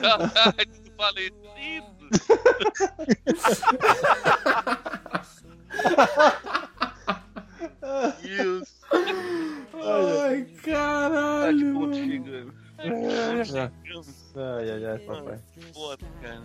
[0.00, 1.96] Saudades do falecido.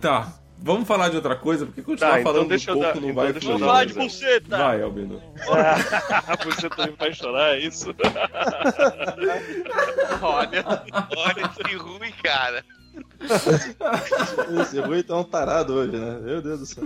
[0.02, 2.94] Tá, vamos falar de outra coisa, porque continuar Tá, então falando deixa do eu coco
[2.94, 4.58] dar- não então vai deixa eu Vamos falar um de buceta.
[4.58, 5.22] Vai, Albino.
[6.44, 7.94] Você também vai chorar, é isso?
[10.20, 10.64] Olha,
[11.16, 12.64] olha que ruim, cara.
[14.60, 16.18] Esse Rui tá um tarado hoje, né?
[16.20, 16.84] Meu Deus do céu.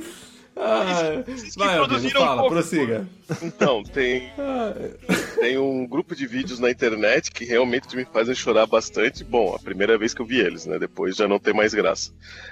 [0.59, 3.07] Ai, que vai, produziram fala, coco, prossiga.
[3.42, 4.95] Então, tem, Ai,
[5.38, 9.23] tem um grupo de vídeos na internet que realmente me fazem chorar bastante.
[9.23, 10.79] Bom, a primeira vez que eu vi eles, né?
[10.79, 12.11] Depois já não tem mais graça.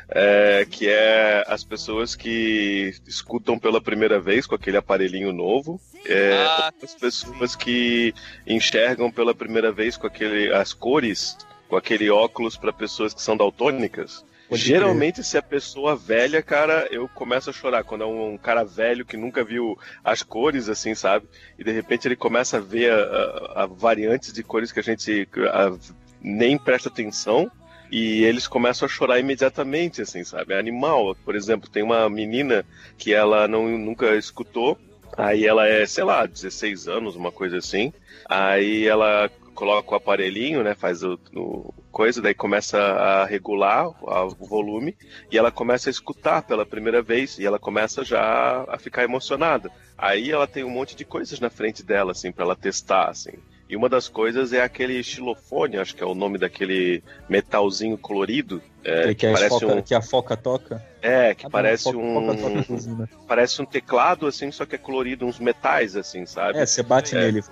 [0.08, 5.80] É, que é as pessoas que escutam pela primeira vez com aquele aparelhinho novo.
[6.04, 8.12] É, Ah, as pessoas que
[8.46, 11.38] enxergam pela primeira vez com aquele as cores,
[11.68, 14.24] com aquele óculos para pessoas que são daltônicas.
[14.52, 17.82] Geralmente, se a pessoa velha, cara, eu começo a chorar.
[17.84, 21.26] Quando é um, cara velho que nunca viu as cores, assim, sabe?
[21.58, 24.82] E de repente ele começa a ver a, a- a variantes de cores que a
[24.82, 25.72] gente a-
[26.20, 27.50] nem presta atenção.
[27.90, 30.52] E eles começam a chorar imediatamente, assim, sabe?
[30.54, 31.14] É animal.
[31.24, 32.64] Por exemplo, tem uma menina
[32.98, 34.76] que ela não, nunca escutou.
[35.16, 37.92] Aí ela é, sei lá, 16 anos, uma coisa assim.
[38.28, 40.74] Aí ela coloca o aparelhinho, né?
[40.74, 44.96] Faz o, o coisa, daí começa a regular o volume
[45.30, 49.70] e ela começa a escutar pela primeira vez e ela começa já a ficar emocionada.
[49.96, 53.32] Aí ela tem um monte de coisas na frente dela, assim, para ela testar, assim.
[53.68, 58.60] E uma das coisas é aquele xilofone, acho que é o nome daquele metalzinho colorido.
[58.84, 59.82] É, que, parece foca, um.
[59.82, 60.84] que a foca toca.
[61.00, 62.58] É, que Ah, não, parece foca- foca toca um.
[62.58, 63.04] inclusive.
[63.26, 66.58] Parece um teclado, assim, só que é colorido, uns metais, assim, sabe?
[66.58, 67.20] É, você bate É.
[67.20, 67.42] nele.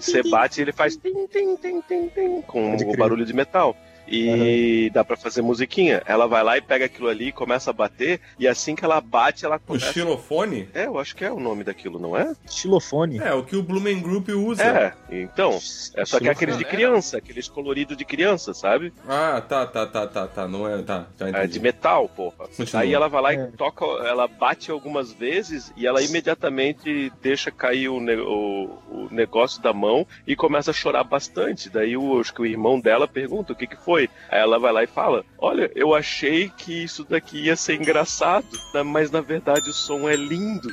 [0.00, 3.76] Você bate e ele faz tim, tim, tim, tim, tim, com o barulho de metal.
[4.14, 6.02] E dá pra fazer musiquinha.
[6.06, 9.00] Ela vai lá e pega aquilo ali e começa a bater, e assim que ela
[9.00, 9.92] bate, ela O começa.
[9.92, 10.68] xilofone?
[10.74, 12.34] É, eu acho que é o nome daquilo, não é?
[12.48, 13.18] Xilofone.
[13.18, 14.62] É, o que o Blumen Group usa.
[14.62, 15.58] É, então.
[15.96, 16.64] É só que é aqueles de Xilofone.
[16.86, 18.92] criança, aqueles coloridos de criança, sabe?
[19.08, 20.48] Ah, tá, tá, tá, tá, tá.
[20.48, 20.82] Não é.
[20.82, 22.48] Tá, já É de metal, porra.
[22.56, 22.82] Continua.
[22.82, 23.48] Aí ela vai lá É.
[23.48, 29.08] e toca, ela bate algumas vezes e ela imediatamente deixa cair o, ne- o- o
[29.10, 31.70] negócio da mão e começa a chorar bastante.
[31.70, 34.01] Daí o, acho que o irmão dela pergunta o que que foi.
[34.30, 38.46] Aí ela vai lá e fala: Olha, eu achei que isso daqui ia ser engraçado,
[38.74, 40.68] né, mas na verdade o som é lindo.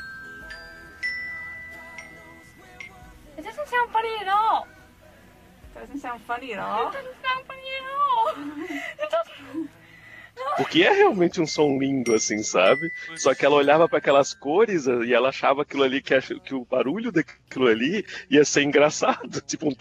[3.38, 4.68] It doesn't sound funny at all.
[5.74, 6.88] Doesn't sound funny at all.
[6.88, 8.36] It doesn't sound funny at all.
[9.00, 9.79] It doesn't.
[10.58, 12.92] Porque é realmente um som lindo, assim, sabe?
[13.16, 16.66] Só que ela olhava para aquelas cores e ela achava aquilo ali, que, que o
[16.66, 19.42] barulho daquilo ali ia ser engraçado.
[19.48, 19.76] Tipo um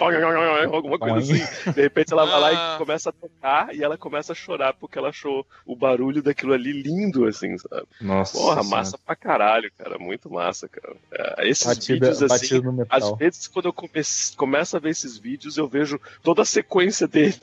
[0.75, 1.73] alguma coisa assim.
[1.73, 2.75] De repente ela vai lá Ah.
[2.75, 6.53] e começa a tocar e ela começa a chorar porque ela achou o barulho daquilo
[6.53, 7.87] ali lindo, assim, sabe?
[8.01, 8.33] Nossa.
[8.39, 8.69] Porra, Senhora.
[8.77, 9.99] massa pra caralho, cara.
[9.99, 10.95] Muito massa, cara.
[11.13, 13.91] É, esses Batida, vídeos, assim, às vezes, quando eu come-
[14.37, 17.41] começo a ver esses vídeos, eu vejo toda a sequência deles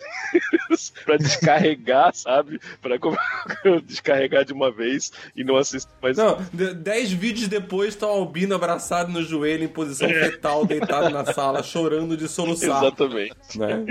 [1.03, 2.59] pra descarregar, sabe?
[2.81, 3.17] Pra come-
[3.85, 6.17] descarregar de uma vez e não assistir mais.
[6.17, 11.09] Não, de- dez vídeos depois tá o Albino abraçado no joelho em posição fetal, deitado
[11.09, 12.81] na sala, chorando de soluçar.
[12.83, 13.35] Exatamente.
[13.57, 13.85] Né?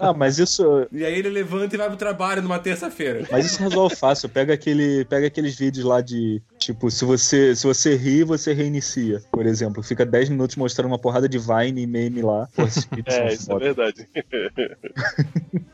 [0.00, 3.26] Ah, mas isso, E aí ele levanta e vai pro trabalho numa terça-feira.
[3.30, 4.28] mas isso resolve fácil.
[4.28, 6.42] Pega, aquele, pega aqueles vídeos lá de.
[6.64, 9.20] Tipo, se você, se você ri, você reinicia.
[9.32, 12.48] Por exemplo, fica 10 minutos mostrando uma porrada de Vine e meme lá.
[12.54, 12.62] Pô,
[13.06, 13.64] É, isso é foda.
[13.64, 14.08] verdade.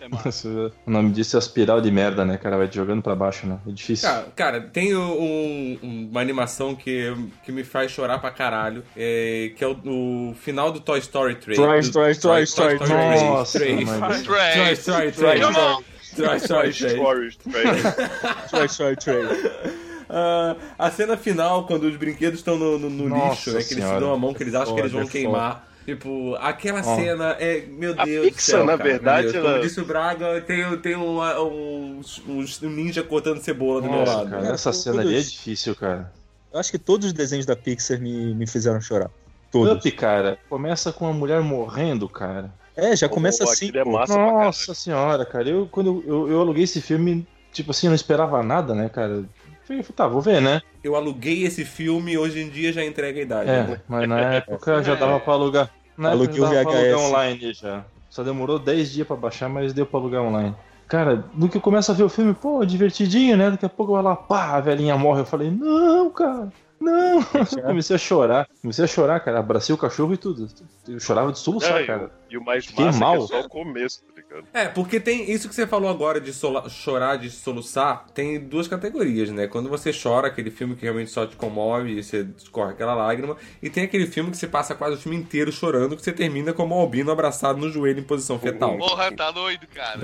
[0.00, 0.72] É massa.
[0.86, 2.56] O nome disso é espiral de merda, né, cara?
[2.56, 3.58] Vai te jogando pra baixo, né?
[3.66, 4.08] É difícil.
[4.08, 9.52] Cara, cara, tem um- um- uma animação que, que me faz chorar pra caralho, é,
[9.56, 11.58] que é o, o final do Toy Story 3.
[11.58, 13.84] Toy do- Story, Toy Story, três, Nossa, três.
[13.84, 14.00] mãe.
[14.00, 14.78] Toy Trash.
[14.78, 15.40] Story 3.
[15.44, 15.82] Come on.
[16.16, 16.92] Toy Story 3.
[16.92, 18.50] Stories, right?
[18.50, 19.78] Toy Story 3.
[20.08, 23.62] Ah, a cena final, quando os brinquedos estão no, no- no lixo, né?
[23.62, 25.66] Que eles se dão a mão, que eles acham que eles vão queimar.
[25.84, 26.96] Tipo, aquela Ó.
[26.96, 27.64] cena é.
[27.66, 28.64] Meu A Deus Pixar, do céu.
[28.66, 29.42] na cara, verdade, meu Deus.
[29.44, 33.88] Como ela- disse o Braga, tem, tem um, um, um, um ninja cortando cebola do
[33.88, 34.30] meu Nossa, lado.
[34.30, 36.12] cara, Cara, essa todos- cena ali é difícil, cara.
[36.52, 39.10] Eu acho que todos os desenhos da Pixar me, me fizeram chorar.
[39.50, 39.76] Todos.
[39.78, 42.52] Up, cara, começa com uma mulher morrendo, cara.
[42.76, 43.70] É, já começa Pô, assim.
[43.74, 43.82] é.
[43.84, 45.48] Nossa senhora, cara.
[45.48, 49.24] Eu, quando eu, eu aluguei esse filme, tipo assim, eu não esperava nada, né, cara?
[49.68, 50.62] Falei, tá, vou ver, né?
[50.82, 53.50] Eu aluguei esse filme hoje em dia já entrega a idade.
[53.50, 53.80] É, né?
[53.86, 55.70] mas na época já dava pra alugar.
[55.96, 57.08] Na época Aluguei o já dava pra alugar VHS.
[57.10, 57.84] online já.
[58.08, 60.54] Só demorou 10 dias pra baixar, mas deu pra alugar online.
[60.88, 63.50] Cara, no que eu começo a ver o filme, pô, divertidinho, né?
[63.50, 65.20] Daqui a pouco vai lá, pá, a velhinha morre.
[65.20, 66.48] Eu falei, não, cara,
[66.80, 67.22] não.
[67.66, 68.48] comecei a chorar.
[68.62, 69.38] Comecei a chorar, cara.
[69.40, 70.48] Abracei o cachorro e tudo.
[70.88, 72.10] Eu chorava de soluçar, o- cara.
[72.30, 73.16] E o mais Fiquei massa é, mal.
[73.18, 74.02] que é só o começo,
[74.36, 74.48] ligado?
[74.52, 78.68] É, porque tem isso que você falou agora de sola- chorar, de soluçar, tem duas
[78.68, 79.46] categorias, né?
[79.46, 83.36] Quando você chora, aquele filme que realmente só te comove e você escorre aquela lágrima,
[83.62, 86.52] e tem aquele filme que você passa quase o filme inteiro chorando, que você termina
[86.52, 88.76] como o Albino abraçado no joelho em posição fetal.
[88.78, 90.00] Porra, tá doido, cara.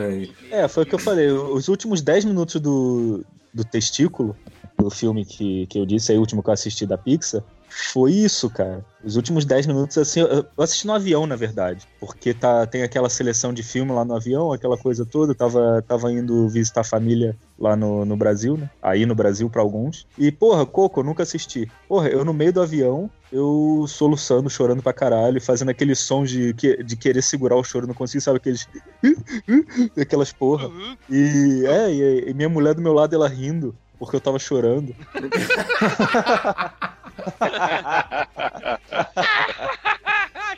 [0.50, 1.28] É, É, foi o que eu falei.
[1.30, 4.36] Os últimos 10 minutos do, do testículo,
[4.78, 7.42] do filme que, que eu disse, aí o último que eu assisti da Pixar,
[7.76, 8.84] foi isso, cara.
[9.02, 11.86] Os últimos 10 minutos, assim, eu assisti no avião, na verdade.
[11.98, 15.32] Porque tá, tem aquela seleção de filme lá no avião, aquela coisa toda.
[15.32, 18.70] Eu Tava, tava indo visitar a família lá no, no Brasil, né?
[18.80, 20.06] Aí no Brasil pra alguns.
[20.16, 21.68] E, porra, Coco, eu nunca assisti.
[21.88, 26.54] Porra, eu no meio do avião, eu soluçando, chorando pra caralho, fazendo aquele som de,
[26.54, 28.36] que- de querer segurar o choro, não consigo, sabe?
[28.38, 28.68] Aqueles.
[30.00, 30.68] aquelas porra.
[30.68, 30.96] Uhum.
[31.10, 34.94] E é, e, e minha mulher do meu lado, ela rindo, porque eu tava chorando.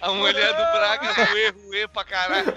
[0.01, 2.55] A mulher do Braga ruê, ruê pra caralho.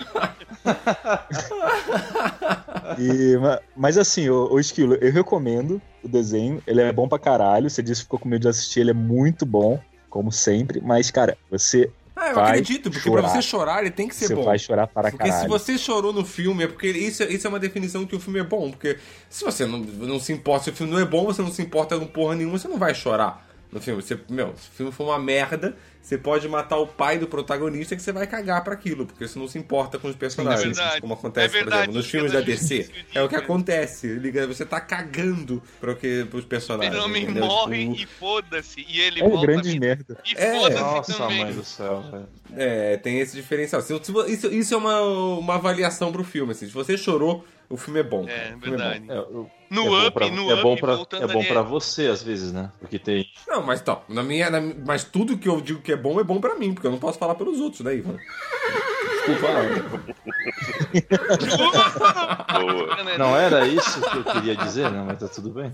[2.97, 7.17] E, ma- mas assim, o, o Esquilo, eu recomendo o desenho, ele é bom pra
[7.19, 7.69] caralho.
[7.69, 10.81] Você disse que ficou com medo de assistir, ele é muito bom, como sempre.
[10.81, 13.21] Mas, cara, você, Ah, eu Vai acredito, porque chorar.
[13.23, 14.43] pra você chorar ele tem que ser você bom.
[14.43, 15.49] vai chorar para Porque se caralho.
[15.49, 18.43] você chorou no filme, é porque isso, isso é uma definição que o filme é
[18.43, 18.69] bom.
[18.69, 18.97] Porque
[19.29, 21.61] se você não, não se importa, se o filme não é bom, você não se
[21.61, 24.01] importa com porra nenhuma, você não vai chorar no filme.
[24.01, 27.95] Você, meu, se o filme for uma merda, você pode matar o pai do protagonista
[27.95, 30.77] que você vai cagar pra aquilo, porque você não se importa com os personagens.
[30.77, 31.01] É verdade.
[31.01, 32.89] como acontece, É por verdade, exemplo, nos Liga filmes da da DC.
[33.13, 34.07] É o que acontece.
[34.15, 36.95] Liga, Você tá cagando pro que, pros personagens.
[36.95, 37.45] O homem entendeu?
[37.45, 38.85] morre Tipo, e foda-se.
[38.89, 39.45] E ele É volta.
[39.45, 40.17] grande merda.
[40.25, 41.43] E É, foda-se Nossa, também.
[41.45, 42.27] mãe do céu, velho.
[42.55, 43.81] É, tem esse diferencial.
[44.27, 46.53] Isso, isso é uma, uma avaliação pro filme.
[46.53, 46.65] Assim.
[46.65, 48.25] Se você chorou, o filme é bom.
[48.27, 49.05] É, filme verdade.
[49.09, 49.15] É,
[49.69, 52.23] No é bom up, pra, no é up, bom pra, é bom pra você, às
[52.23, 52.71] vezes, né?
[52.79, 53.27] Porque tem.
[53.47, 54.01] Não, mas tá.
[54.09, 56.73] Na minha, na- mas tudo que eu digo que é bom é bom pra mim,
[56.73, 58.17] porque eu não posso falar pelos outros, né, Ivan?
[59.27, 59.69] Desculpa, não.
[62.61, 63.17] Boa.
[63.17, 65.71] Não era isso que eu queria dizer, não, mas tá tudo bem.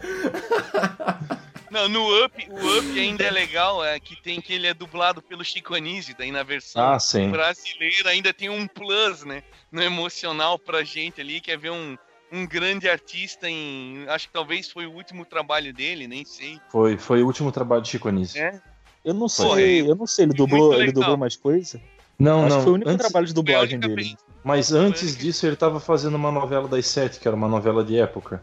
[1.76, 5.20] Não, no Up, o Up ainda é legal, é que tem que ele é dublado
[5.20, 6.98] pelo Chico Anísio, daí na versão Ah,
[7.30, 9.42] brasileira ainda tem um plus, né?
[9.70, 11.98] No emocional pra gente ali, que é ver um,
[12.32, 14.06] um grande artista em.
[14.08, 16.58] Acho que talvez foi o último trabalho dele, nem sei.
[16.70, 18.40] Foi, foi o último trabalho de Chico Anísio.
[18.42, 18.58] É.
[19.04, 20.94] Eu não sei, Porra, eu não sei, ele dublou, ele legal.
[21.02, 21.78] dublou mais coisa?
[22.18, 22.56] Não, Acho não.
[22.56, 24.16] que foi o único antes- trabalho de dublagem Foi dele.
[24.42, 27.98] Mas antes disso, ele tava fazendo uma novela das sete, que era uma novela de
[27.98, 28.42] época.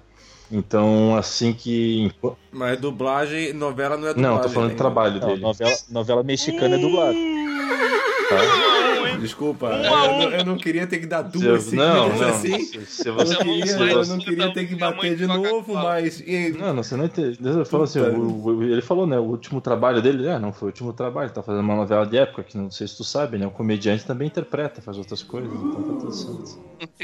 [0.55, 2.11] Então, assim que.
[2.51, 4.35] Mas dublagem, novela não é dublagem.
[4.37, 4.77] Não, tô falando de né?
[4.77, 5.41] trabalho Não, dele.
[5.41, 7.17] novela, novela mexicana é dublada.
[9.19, 12.29] Desculpa, Um eu, eu não queria ter que dar duas Se- não, seguidas não.
[12.29, 12.59] assim.
[12.65, 15.25] Se, se Eu você, não queria, se eu você- não queria ter que bater de
[15.25, 16.21] novo, mas.
[16.57, 17.53] Não, não, você não entendeu.
[17.55, 20.67] Ele falou assim, o- o- ele falou, né, o último trabalho dele, é, não foi
[20.67, 23.03] o último trabalho, ele tá fazendo uma novela de época, que não sei se tu
[23.03, 26.57] sabe, né, o comediante também interpreta, faz outras coisas, então tá tudo certo.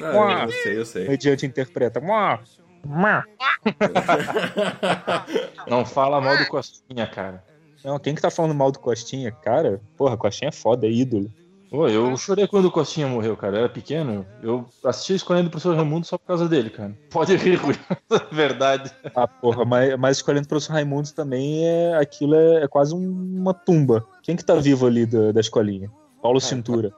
[0.04, 1.08] Ah, eu sei, eu O sei.
[1.08, 2.02] mediante interpreta.
[2.02, 2.40] Mua, mua.
[5.68, 7.44] Não fala mal do Costinha, cara.
[7.84, 9.32] Não, quem que tá falando mal do Costinha?
[9.44, 11.30] Cara, porra, Costinha é foda, é ídolo.
[11.70, 15.52] Pô, eu chorei quando o Costinha morreu, cara, eu era pequeno, eu assisti escolhendo o
[15.52, 16.98] professor Raimundo só por causa dele, cara.
[17.12, 17.76] Pode rir, Rui,
[18.34, 18.92] verdade.
[19.16, 21.96] Ah, porra, mas, mas escolhendo o professor Raimundo também é.
[21.98, 24.04] Aquilo é, é quase um- uma tumba.
[24.24, 25.92] Quem que tá vivo ali da, da escolinha?
[26.24, 26.92] Paulo Cintura.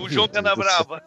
[0.00, 1.02] O João Canabrava.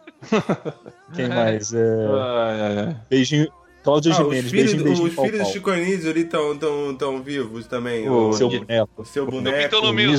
[1.14, 1.72] Quem mais?
[1.72, 2.96] É, Ai, ai, ai.
[3.08, 3.48] beijinho.
[3.86, 5.52] Cláudio Ah, os Gimenez, filhos, beijinho, beijinho, os pau, filhos do pau.
[5.52, 8.08] Chico Anísio ali estão tão, tão vivos também.
[8.08, 8.90] O O, Seu boneco.
[8.96, 9.56] o seu O boneco.
[9.56, 10.10] O Bitolomeu.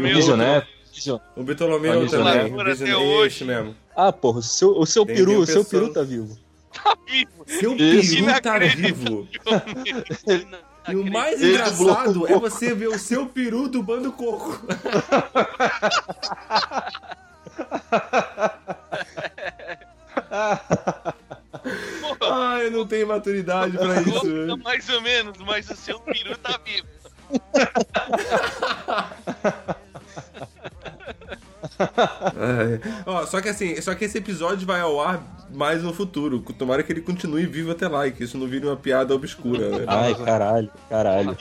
[0.00, 0.66] Nísio Neto.
[1.36, 2.40] O Bitolomeu também.
[2.40, 3.44] Ator até Vision- hoje.
[3.44, 3.76] Mesmo.
[3.96, 6.36] Ah, porra, o seu, o seu Tem- peru, o seu peru tá vivo.
[6.72, 7.30] Tá vivo.
[7.46, 9.28] Seu peru tá vivo.
[10.86, 14.60] E o mais Ele engraçado é você ver o seu peru do bando coco.
[22.20, 24.56] Ai, eu não tenho maturidade pra isso.
[24.62, 26.86] Mais ou menos, mas o seu peru tá vivo.
[31.78, 32.80] Ai.
[33.06, 36.40] Ó, só que assim, só que esse episódio vai ao ar mais no futuro.
[36.58, 39.70] Tomara que ele continue vivo até lá e que isso não vire uma piada obscura,
[39.70, 39.84] né?
[39.86, 41.36] Ai, caralho, caralho.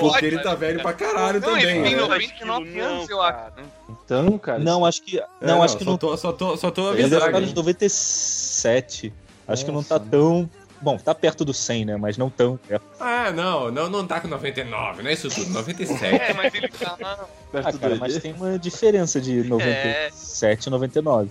[0.00, 2.00] Porque ele tá velho pra caralho Não, também, ele tem né?
[2.02, 3.52] 99 anos, eu acho.
[3.88, 4.58] Então, cara.
[4.58, 5.18] Não, acho que.
[5.18, 5.98] É, Não, acho que só não.
[5.98, 7.46] Tô, só, tô, só tô Ele é avisando.
[7.46, 9.12] de 97.
[9.46, 10.48] Acho que não tá tão.
[10.80, 11.96] Bom, tá perto do 100, né?
[11.96, 12.84] Mas não tão perto.
[13.00, 16.04] Ah, não, não, não tá com 99, não é isso tudo, 97.
[16.14, 16.96] É, mas ele tá.
[17.50, 21.30] perto Ah, do cara, mas tem uma diferença de 97 e 99.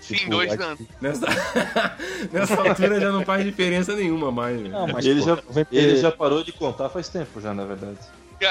[0.00, 0.80] Sim, Tipo, dois anos.
[1.00, 1.26] Nessa...
[2.32, 4.60] Nessa altura já não faz diferença nenhuma mais.
[4.60, 4.68] né?
[4.68, 7.64] Não, mas Ele pô, já- 90 Ele já parou de contar faz tempo já, na
[7.64, 7.98] verdade.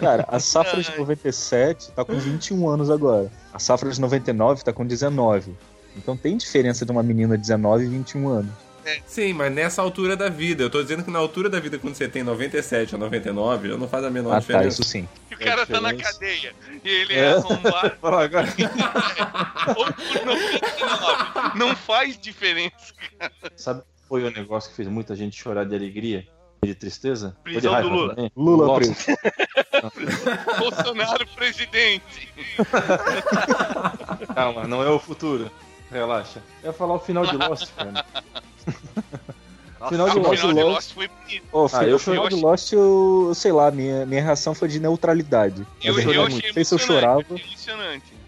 [0.00, 3.30] Cara, a safra de 97 tá com 21 anos agora.
[3.52, 5.54] A safra de 99 tá com 19.
[5.96, 8.52] Então tem diferença de uma menina de 19 e 21 anos.
[9.06, 10.62] Sim, mas nessa altura da vida.
[10.64, 13.76] Eu tô dizendo que na altura da vida, quando você tem 97 ou 99, já
[13.76, 14.68] não faz a menor Ah, tá, diferença.
[14.80, 15.06] isso sim.
[15.30, 16.52] E o cara tá na cadeia.
[16.82, 17.32] E ele é, É.
[17.34, 18.48] arrombado Fala agora.
[19.76, 21.58] ou por 99.
[21.58, 22.74] Não faz diferença.
[23.54, 26.26] Sabe qual foi o negócio que fez muita gente chorar de alegria?
[26.62, 27.36] e De tristeza?
[27.44, 28.14] De Prisão raiva do Lula.
[28.16, 28.32] também?
[28.34, 28.94] Lula preso.
[30.58, 32.28] Bolsonaro presidente.
[34.34, 35.50] Calma, não é o futuro.
[35.90, 36.42] Relaxa.
[36.62, 38.04] Eu ia falar o final de Lost, cara.
[39.88, 40.74] Final de o Lost, final de Lost.
[40.74, 41.44] Lost foi bonito.
[41.52, 44.78] Ô, Ah, eu o final de Lost, eu sei lá, minha, minha reação foi de
[44.78, 45.66] neutralidade.
[45.82, 47.24] Eu, eu, eu achei não sei se eu chorava.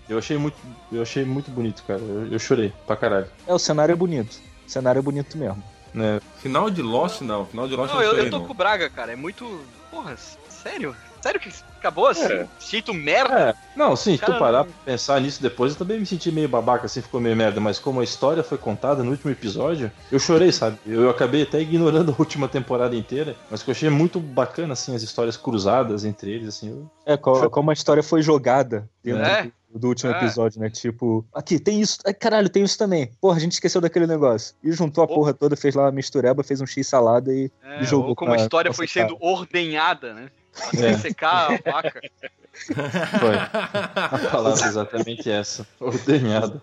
[0.09, 0.57] Eu achei muito,
[0.91, 2.01] eu achei muito bonito, cara.
[2.01, 3.29] Eu, eu chorei pra caralho.
[3.47, 4.41] É, o cenário é bonito.
[4.67, 5.63] O cenário é bonito mesmo.
[5.95, 6.21] Né?
[6.39, 7.45] Final de Lost, não.
[7.47, 8.47] Final de Lost Não, não, eu, eu tô não.
[8.47, 9.13] com o Braga, cara.
[9.13, 9.61] É muito.
[9.91, 10.17] Porra,
[10.49, 10.97] sério?
[11.21, 11.51] Sério que
[11.83, 12.33] acabou assim?
[12.33, 12.47] É.
[12.61, 13.51] Jeito merda?
[13.51, 16.07] É, não, sim, se tu Cara, parar não- pra pensar nisso depois, eu também me
[16.07, 19.31] senti meio babaca, assim, ficou meio merda, mas como a história foi contada no último
[19.33, 20.79] episódio, eu chorei, sabe?
[20.87, 24.95] Eu acabei até ignorando a última temporada inteira, mas que eu achei muito bacana, assim,
[24.95, 26.71] as histórias cruzadas entre eles, assim.
[26.71, 29.51] eu- É, co- como a história foi jogada dentro É.
[29.73, 30.17] do, do último É.
[30.17, 30.71] episódio, né?
[30.71, 31.99] Tipo, aqui, tem isso.
[32.07, 33.11] Ai, caralho, tem isso também.
[33.21, 34.55] Porra, a gente esqueceu daquele negócio.
[34.63, 37.85] E juntou a porra toda, fez lá uma mistureba, fez um X-salada e, É, e
[37.85, 38.11] jogou.
[38.11, 40.31] ou como a história foi sendo ordenhada, né?
[40.79, 40.93] É.
[40.99, 42.01] Secar a vaca.
[43.19, 43.37] Foi.
[43.97, 45.67] A palavra é exatamente essa.
[45.81, 46.61] Ordenhada.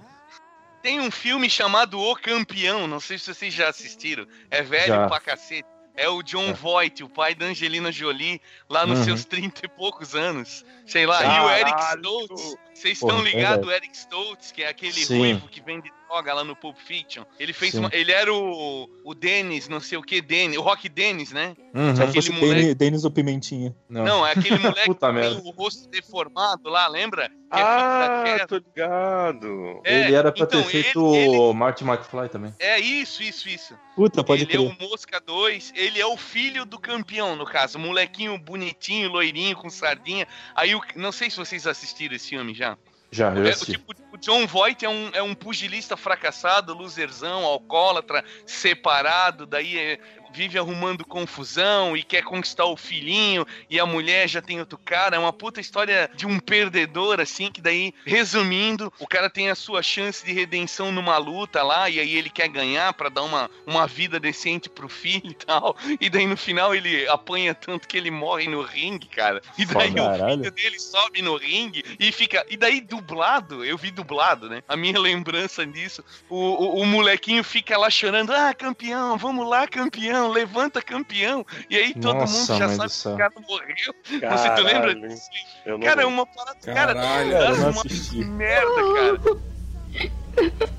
[0.82, 4.26] Tem um filme chamado O Campeão, não sei se vocês já assistiram.
[4.50, 5.08] É velho Já.
[5.08, 5.68] pra cacete.
[5.96, 9.06] É o John Voight, o pai da Angelina Jolie, lá nos Uhum.
[9.06, 10.64] seus 30 e poucos anos.
[10.88, 11.22] Sei lá.
[11.22, 12.56] E o Eric Stoltz.
[12.74, 13.68] Vocês estão é ligados?
[13.68, 15.18] O Eric Stoltz, que é aquele Sim.
[15.18, 17.24] ruivo que vende droga lá no Pulp Fiction.
[17.40, 20.90] Ele fez uma, Ele era o, o Dennis, não sei o que, Dennis, o Rock
[20.90, 21.56] Dennis, né?
[21.74, 21.92] Uhum.
[21.92, 23.76] Aquele fosse moleque- ou Pimentinha.
[23.88, 24.04] Não.
[24.04, 27.30] Não, é aquele moleque Puta que tem o rosto deformado lá, lembra?
[27.30, 28.48] que é Ah, Terra.
[28.48, 29.82] tô ligado.
[29.84, 32.54] É, ele era pra então, ter feito ele- ele- o Marty McFly também.
[32.60, 33.76] É isso, isso, isso.
[33.96, 34.68] Puta, pode ele é crer.
[34.84, 37.78] o Mosca 2, ele é o filho do campeão, no caso.
[37.80, 40.28] Molequinho bonitinho, loirinho, com sardinha.
[40.56, 42.78] Aí, o- não sei se vocês assistiram esse filme já.
[43.12, 48.24] Já, eu É, tipo, o John Voight é um, é um pugilista fracassado, loserzão, alcoólatra,
[48.46, 50.00] separado, daí é-
[50.34, 55.16] vive arrumando confusão e quer conquistar o filhinho, e a mulher já tem outro cara.
[55.16, 59.56] É uma puta história de um perdedor, assim, que daí, resumindo, o cara tem a
[59.56, 63.50] sua chance de redenção numa luta lá, e aí ele quer ganhar pra dar uma,
[63.66, 65.76] uma vida decente pro filho e tal.
[66.00, 69.42] E daí no final ele apanha tanto que ele morre no ringue, cara.
[69.58, 72.46] E daí o filho dele sobe no ringue e fica.
[72.50, 74.64] E daí dublado, eu vi dublado, né?
[74.68, 79.68] A minha lembrança disso, o, o, o molequinho fica lá chorando: ah, campeão, vamos lá,
[79.68, 81.46] campeão, levanta campeão.
[81.70, 83.96] E aí todo Nossa, mundo já sabe que o cara morreu.
[84.38, 85.08] Você tu lembra Caralho.
[85.08, 85.30] disso?
[85.84, 86.60] Cara, é uma parada.
[86.62, 87.32] Cara, Caralho.
[87.32, 88.26] Cara, uma assisti.
[88.26, 90.70] merda, cara.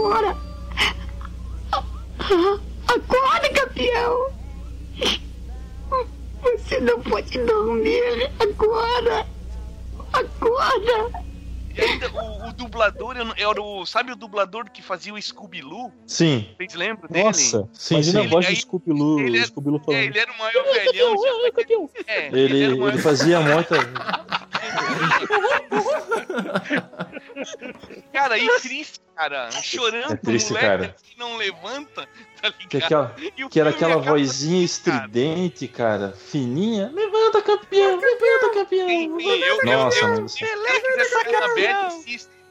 [0.00, 0.36] embora!
[2.88, 4.30] Acorda, campeão!
[6.42, 9.26] Você não pode dormir agora!
[10.12, 11.20] Acorda!
[11.76, 13.86] E ainda o, o dublador era o.
[13.86, 15.92] Sabe o dublador que fazia o Scooby-Loo?
[16.04, 17.24] Sim, Vocês lembram dele?
[17.26, 18.26] Nossa, Sim, imagina sim.
[18.26, 20.02] a voz Ele- do Scooby-Loo, ele é- o Scooby-Loo É, falando.
[20.02, 21.14] ele era o maior velhão.
[21.16, 21.90] já- campeão!
[22.08, 23.76] É, ele, era o maior- ele fazia muita.
[28.12, 29.50] Cara, e triste, cara.
[29.52, 30.94] Chorando, É triste, moleque cara.
[30.96, 32.08] assim não levanta,
[32.40, 32.84] tá Que, ligado?
[32.84, 34.96] aquela, E o que era aquela vozinha assim, cara.
[35.04, 36.90] estridente, cara, fininha.
[36.94, 38.00] Levanta, campeão!
[38.00, 38.88] Levanta, campeão!
[38.88, 40.26] Sim, sim, eu, Nossa, eu, eu.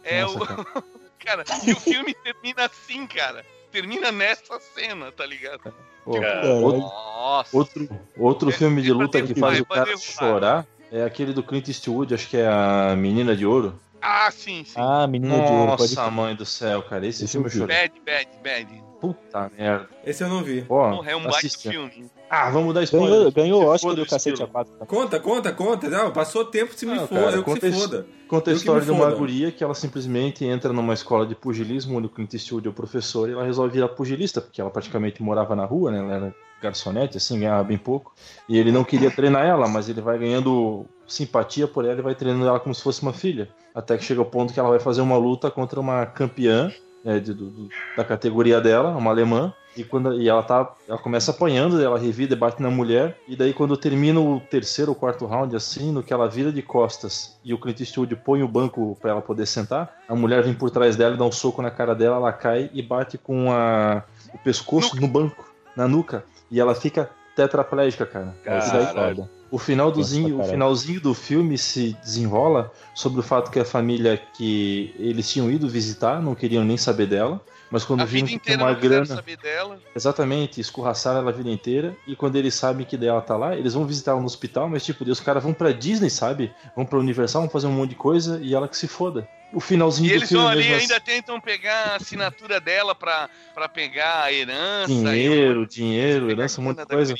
[0.03, 0.37] É Nossa,
[0.77, 0.99] o.
[1.19, 3.45] Cara, e o filme termina assim, cara.
[3.71, 5.61] Termina nessa cena, tá ligado?
[6.05, 6.61] Pô, Caralho.
[6.63, 7.57] outro, Nossa.
[7.57, 10.01] outro, outro É, filme de é luta que faz é o cara derrubar.
[10.01, 13.79] chorar é aquele do Clint Eastwood, acho que é a Menina de Ouro.
[14.01, 14.73] Ah, sim, sim.
[14.77, 17.75] Ah, menina de ouro, Nossa, mãe do céu, cara, esse Esse filme eu chorei.
[17.75, 18.83] Bad, bad, bad.
[18.99, 19.87] Puta merda.
[20.05, 20.65] Esse eu não vi.
[20.67, 21.69] Ó, Porra, é um baita assiste.
[21.69, 22.09] filme.
[22.29, 23.09] Ah, vamos dar spoiler.
[23.09, 24.43] Ganhou, ganhou o Se Oscar do Cacete.
[24.43, 24.67] A4.
[24.85, 25.89] Conta, conta, conta.
[25.89, 27.21] Não, passou tempo, se me Não, foda.
[27.21, 27.79] cara, eu que conta se isso.
[27.81, 28.05] foda.
[28.27, 31.97] Conta a que história de uma guria que ela simplesmente entra numa escola de pugilismo,
[31.97, 35.23] onde o Clint Eastwood é o professor, e ela resolve virar pugilista, porque ela praticamente
[35.23, 35.97] morava na rua, né?
[35.99, 38.13] Ela era garçonete, assim, ganhava bem pouco.
[38.47, 42.15] E ele não queria treinar ela, mas ele vai ganhando simpatia por ela e vai
[42.15, 43.49] treinando ela como se fosse uma filha.
[43.75, 46.71] Até que chega o ponto que ela vai fazer uma luta contra uma campeã
[47.03, 49.53] né, de- do- da categoria dela, uma alemã.
[49.77, 50.73] E, quando, e ela tá.
[50.87, 53.17] Ela começa apanhando, ela revida, bate na mulher.
[53.27, 56.61] E daí, quando termina o terceiro ou quarto round, assim, no que ela vira de
[56.61, 60.53] costas e o Clint Eastwood põe o banco pra ela poder sentar, a mulher vem
[60.53, 63.51] por trás dela e dá um soco na cara dela, ela cai e bate com
[63.51, 64.03] a,
[64.33, 66.25] o pescoço no banco, na nuca.
[66.51, 68.35] E ela fica tetraplégica, cara.
[68.57, 69.29] Isso daí Caralho.
[69.51, 74.17] O finalzinho, Nossa, o finalzinho do filme se desenrola sobre o fato que a família
[74.17, 77.41] que eles tinham ido visitar não queriam nem saber dela,
[77.71, 79.79] mas quando A viram que tinha uma grana, saber dela.
[79.95, 83.73] exatamente, escorraçaram ela a vida inteira, e quando eles sabem que dela tá lá, eles
[83.73, 86.53] vão visitar ela no hospital, mas tipo, os caras vão pra Disney, sabe?
[86.75, 89.27] Vão pra Universal, vão fazer um monte de coisa e ela que se foda.
[89.51, 92.59] O finalzinho E do eles filme vão ali e ainda assim, tentam pegar a assinatura
[92.61, 94.87] dela pra, pra pegar a herança.
[94.87, 97.15] dinheiro, dinheiro, herança, um monte de coisa.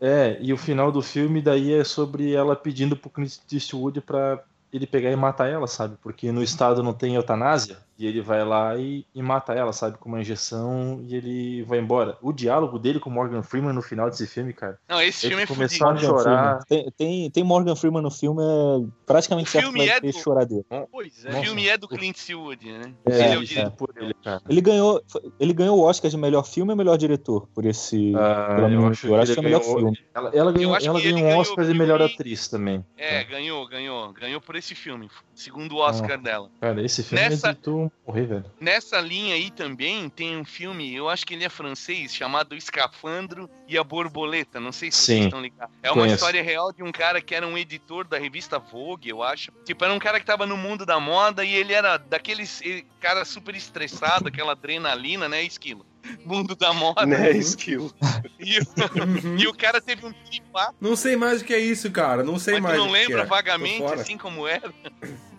[0.00, 4.42] É, e o final do filme daí é sobre ela pedindo pro Clint Eastwood pra
[4.72, 5.96] ele pegar e matar ela, sabe?
[6.02, 9.98] Porque no estado não tem eutanásia, e ele vai lá e, e mata ela, sabe?
[9.98, 12.16] Com uma injeção e ele vai embora.
[12.22, 14.78] O diálogo dele com o Morgan Freeman no final desse filme, cara.
[14.88, 16.64] Não, esse filme é começou a chorar.
[16.64, 20.00] Tem, tem, tem Morgan Freeman no filme, é praticamente O certo filme que vai é
[20.00, 20.64] ter do- choradeira.
[20.90, 21.30] Pois é.
[21.30, 22.94] O filme é do Clint Eastwood, né?
[23.06, 23.44] É, ele é o é.
[23.44, 23.70] diretor.
[23.76, 24.40] por ele, cara.
[24.48, 25.02] Ele ganhou,
[25.38, 28.12] ele ganhou o Oscar de melhor filme e melhor diretor por esse.
[28.16, 29.98] Ah, eu acho eu acho que é melhor filme.
[30.14, 32.84] Ela, ela ganhou, ela ganhou um ganhou Oscar de filme- melhor atriz também.
[32.96, 34.12] É, ganhou, ganhou.
[34.12, 35.08] Ganhou por esse filme.
[35.34, 36.50] Segundo Oscar dela.
[36.60, 37.54] Cara, esse filme Nessa- é
[37.90, 38.44] tu morrer, velho.
[38.60, 43.48] Nessa linha aí também tem um filme, eu acho que ele é francês, chamado Escafandro
[43.68, 44.58] e a Borboleta.
[44.60, 45.74] Não sei se vocês Sim, estão ligados.
[45.82, 46.14] É uma conheço.
[46.16, 49.52] história real de um cara que era um editor da revista Vogue, eu acho.
[49.64, 52.60] Tipo, era um cara que tava no mundo da moda e ele era daqueles
[53.00, 55.84] cara super estressado, aquela adrenalina, né, Esquilo?
[56.24, 57.04] Mundo da moda.
[57.06, 57.92] Né, skill.
[58.42, 61.90] E, o- e o cara teve um piripaque, Não sei mais o que é isso,
[61.90, 62.22] cara.
[62.24, 62.78] Não sei mas tu mais.
[62.78, 63.26] não o que lembra é.
[63.26, 64.72] vagamente, assim como era.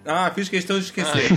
[0.06, 1.30] Ah, fiz questão de esquecer.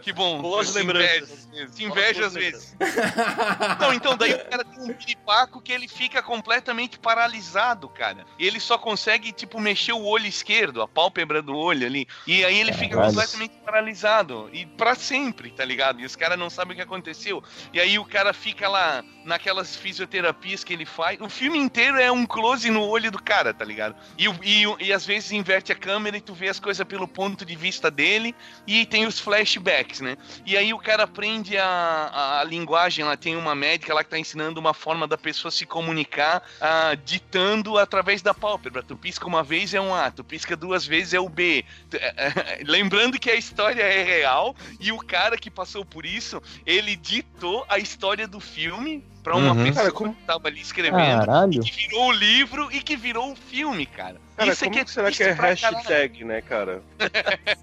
[0.00, 0.40] Que bom.
[0.42, 1.46] Boas te lembranças.
[1.52, 2.76] invejo, Te invejo Boas às vezes.
[3.80, 8.24] Não, então daí o cara tem um piripaco que ele fica completamente paralisado, cara.
[8.38, 12.06] E ele só consegue, tipo, mexer o olho esquerdo, a pálpebra do olho ali.
[12.26, 13.12] E aí ele fica Caralho.
[13.14, 14.50] completamente paralisado.
[14.52, 16.00] E pra sempre, tá ligado?
[16.00, 17.42] E os caras não sabem o que aconteceu.
[17.72, 21.20] E aí o cara fica lá naquelas fisioterapias que ele faz.
[21.20, 23.94] O filme inteiro é um close no olho do cara, tá ligado?
[24.18, 27.44] E, e, e às vezes inverte a câmera e tu vê as coisas pelo ponto
[27.44, 28.34] de vista dele.
[28.66, 30.16] E tem os flashbacks, né?
[30.46, 34.18] E aí o cara aprende a, a linguagem, lá tem uma médica lá que tá
[34.18, 38.82] ensinando uma forma da pessoa se comunicar ah, ditando através da pálpebra.
[38.82, 41.64] Tu pisca uma vez é um A, tu pisca duas vezes é o B.
[41.92, 46.40] É, é, Lembrando que a história é real e o cara que passou por isso,
[46.66, 49.64] ele ditou a história do filme pra uma Uhum.
[49.64, 51.26] pessoa Cara, como- que tava ali escrevendo.
[51.26, 51.60] Caralho.
[51.62, 54.20] Que virou o livro e que virou o filme, cara.
[54.42, 56.82] Cara, Isso é como que que será que é hashtag, né, cara?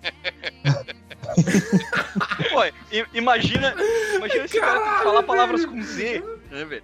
[2.49, 2.63] Pô,
[3.13, 3.75] imagina,
[4.15, 6.83] imagina esse cara tem que falar palavras com Z, né, velho?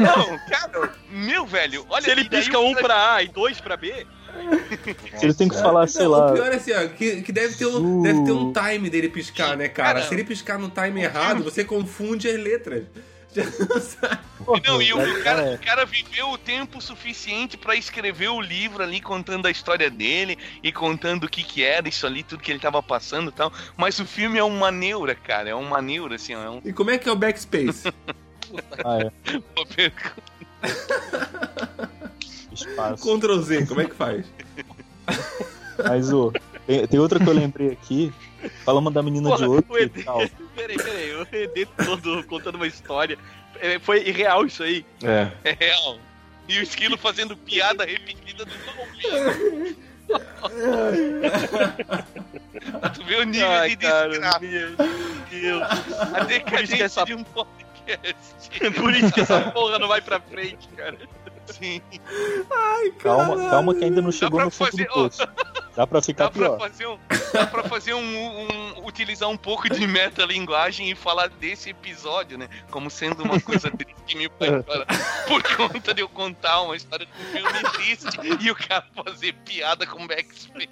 [0.00, 4.04] Não, cara, meu velho, olha Se ele pisca um pra A e dois pra B,
[5.16, 6.30] Se ele tem que falar, sei Não, lá.
[6.30, 9.08] O pior é assim, ó, que, que deve, ter um, deve ter um time dele
[9.08, 9.94] piscar, né, cara?
[9.94, 12.84] Cara, Se ele piscar no time errado, você confunde as letras.
[14.66, 18.82] Não e o, cara, cara, o cara viveu o tempo suficiente pra escrever o livro
[18.82, 22.52] ali, contando a história dele e contando o que que era isso ali, tudo que
[22.52, 23.52] ele tava passando e tal.
[23.76, 25.48] Mas o filme é uma neura, cara.
[25.48, 26.60] É uma neura, assim, é um.
[26.64, 27.92] E como é que é o backspace?
[28.84, 29.10] Ah, é.
[32.52, 33.02] Espaço.
[33.02, 34.24] Ctrl Z, como é que faz?
[35.82, 36.32] Mas, ô,
[36.66, 38.12] tem, tem outra que eu lembrei aqui.
[38.64, 40.18] Falamos da menina de Porra, outro o e tal.
[40.54, 40.93] peraí, peraí,
[41.24, 43.18] o todo contando uma história.
[43.60, 44.84] É, Foi irreal isso aí.
[45.02, 45.28] É.
[45.44, 45.98] É real.
[46.48, 49.74] E o esquilo fazendo piada repetida do não
[52.94, 54.76] Tu vê o nível Ai, de cara, meu
[55.30, 55.62] Deus.
[56.14, 58.70] A decadência essa- de um podcast.
[58.80, 60.96] Por isso que essa porra não vai pra frente, cara.
[61.46, 61.80] Sim.
[62.98, 65.28] Calma, calma que ainda não chegou pra no fundo fazer- do poço.
[65.76, 66.58] Dá pra ficar Dá pra pior.
[66.58, 66.98] fazer um.
[67.32, 72.48] Dá pra fazer um, um- utilizar um pouco de metalinguagem e falar desse episódio, né?
[72.70, 74.64] Como sendo uma coisa triste que me faz.
[75.26, 78.06] Por conta de eu contar uma história de um filme triste
[78.40, 80.68] e o cara fazer piada com backspace.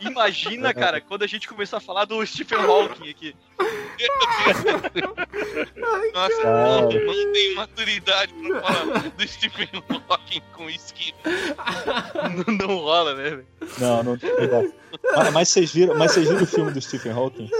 [0.00, 3.34] Imagina, cara, quando a gente começar a falar do Stephen Hawking aqui.
[6.12, 6.80] Nossa, Cara.
[6.82, 9.68] não, não tenho maturidade pra falar do Stephen
[10.08, 11.16] Hawking com esquina.
[12.46, 13.46] Não, não rola, né, velho?
[13.78, 14.30] Não, não tem.
[15.14, 17.50] Mas, mas vocês viram, mas vocês viram o filme do Stephen Hawking?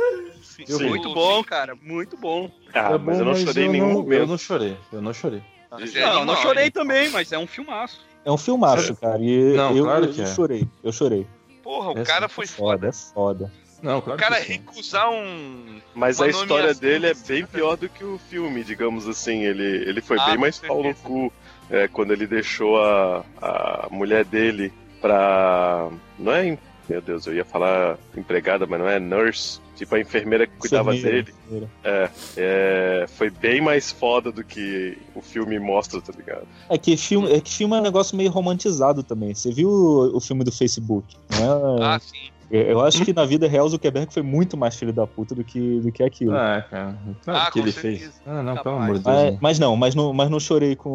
[0.68, 0.88] Eu vi.
[0.88, 2.50] Muito bom, cara, muito bom.
[2.74, 4.26] Ah, É mas bom, eu não chorei em eu nenhum não, Eu momento.
[4.28, 5.42] não chorei, eu não chorei.
[5.70, 6.70] É Não, não animal, chorei hein?
[6.70, 8.05] também, mas é um filmaço.
[8.26, 9.22] É um filmaço, cara.
[9.22, 10.26] E Não, eu, claro eu que é.
[10.26, 10.68] chorei.
[10.82, 11.26] Eu chorei.
[11.62, 12.88] Porra, o Essa cara é foi Foda, foda.
[12.88, 13.52] é foda.
[13.82, 14.52] Não, O claro cara que sim.
[14.54, 15.80] recusar um.
[15.94, 17.52] Mas a história dele é bem cara.
[17.52, 19.44] pior do que o filme, digamos assim.
[19.44, 21.32] Ele, ele foi Ah, bem mais pau no cu
[21.70, 25.88] é, quando ele deixou a, a mulher dele pra.
[26.18, 26.58] Não é.
[26.88, 29.60] Meu Deus, eu ia falar empregada, mas não é nurse.
[29.74, 31.36] Tipo a enfermeira que cuidava Enfermeira, dele.
[31.46, 31.70] enfermeira.
[32.36, 36.46] É, foi bem mais foda do que o filme mostra, tá ligado?
[36.70, 39.34] É que filme é, que filme é um negócio meio romantizado também.
[39.34, 41.14] Você viu o, o filme do Facebook?
[41.30, 42.30] Não é, Ah, sim.
[42.50, 45.44] eu acho que na vida real o Zuckerberg foi muito mais filho da puta do
[45.44, 46.34] que, do que aquilo.
[46.34, 46.96] Ah, cara.
[47.22, 47.98] Claro Ah, que com ele certeza.
[47.98, 48.22] fez.
[48.24, 48.62] Ah, não, Capaz.
[48.62, 49.14] pelo amor de Deus.
[49.14, 49.38] Mas, não.
[49.42, 50.88] mas não, mas não, mas não chorei com,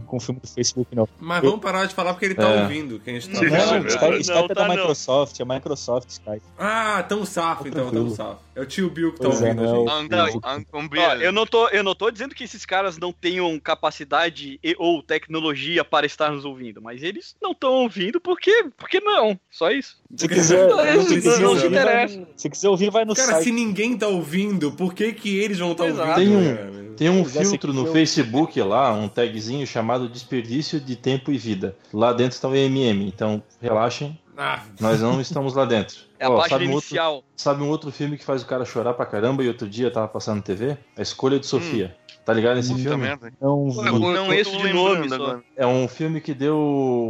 [0.00, 1.08] com o filme do Facebook, não.
[1.20, 2.62] Mas vamos parar de falar porque ele tá É.
[2.62, 3.88] ouvindo quem está Não, é Skype.
[4.20, 4.74] Skype Não, é tá da não.
[4.76, 6.42] Microsoft, é Microsoft Skype.
[6.58, 8.38] Ah, tão safo então, tão safo.
[8.56, 10.10] É o tio Bill que tá Pois é, ouvindo não é a o- gente.
[10.10, 13.12] Não, Não, não, Ó, eu, não tô, eu não tô dizendo que esses caras não
[13.12, 18.66] tenham capacidade e, ou tecnologia para estar nos ouvindo, mas eles não estão ouvindo porque,
[18.76, 19.38] porque não.
[19.50, 19.96] Só isso.
[20.16, 21.84] Se quiser, Não se precisa, quiser ouvir, né?
[21.84, 23.44] vai no- se quiser ouvir, vai no Cara, site.
[23.44, 26.20] se ninguém tá ouvindo, por que que eles vão estar Exato.
[26.20, 26.30] ouvindo?
[26.38, 26.84] Tem um- cara?
[26.96, 31.38] Tem um é, filtro no eu- Facebook lá, um tagzinho chamado Desperdício de Tempo e
[31.38, 31.76] Vida.
[31.92, 35.96] Lá dentro está o MM, então relaxem, Ah, nós não estamos lá dentro.
[36.18, 37.24] É a Ó, página sabe, um outro, inicial.
[37.36, 40.08] sabe um outro filme que faz o cara chorar pra caramba e outro dia tava
[40.08, 40.76] passando na TV?
[40.96, 41.96] A Escolha de Sofia.
[42.24, 42.96] Tá ligado nesse filme?
[42.96, 43.30] merda.
[43.38, 43.82] Eu vi.
[43.90, 45.42] não esse de nome agora.
[45.54, 46.56] É um filme que deu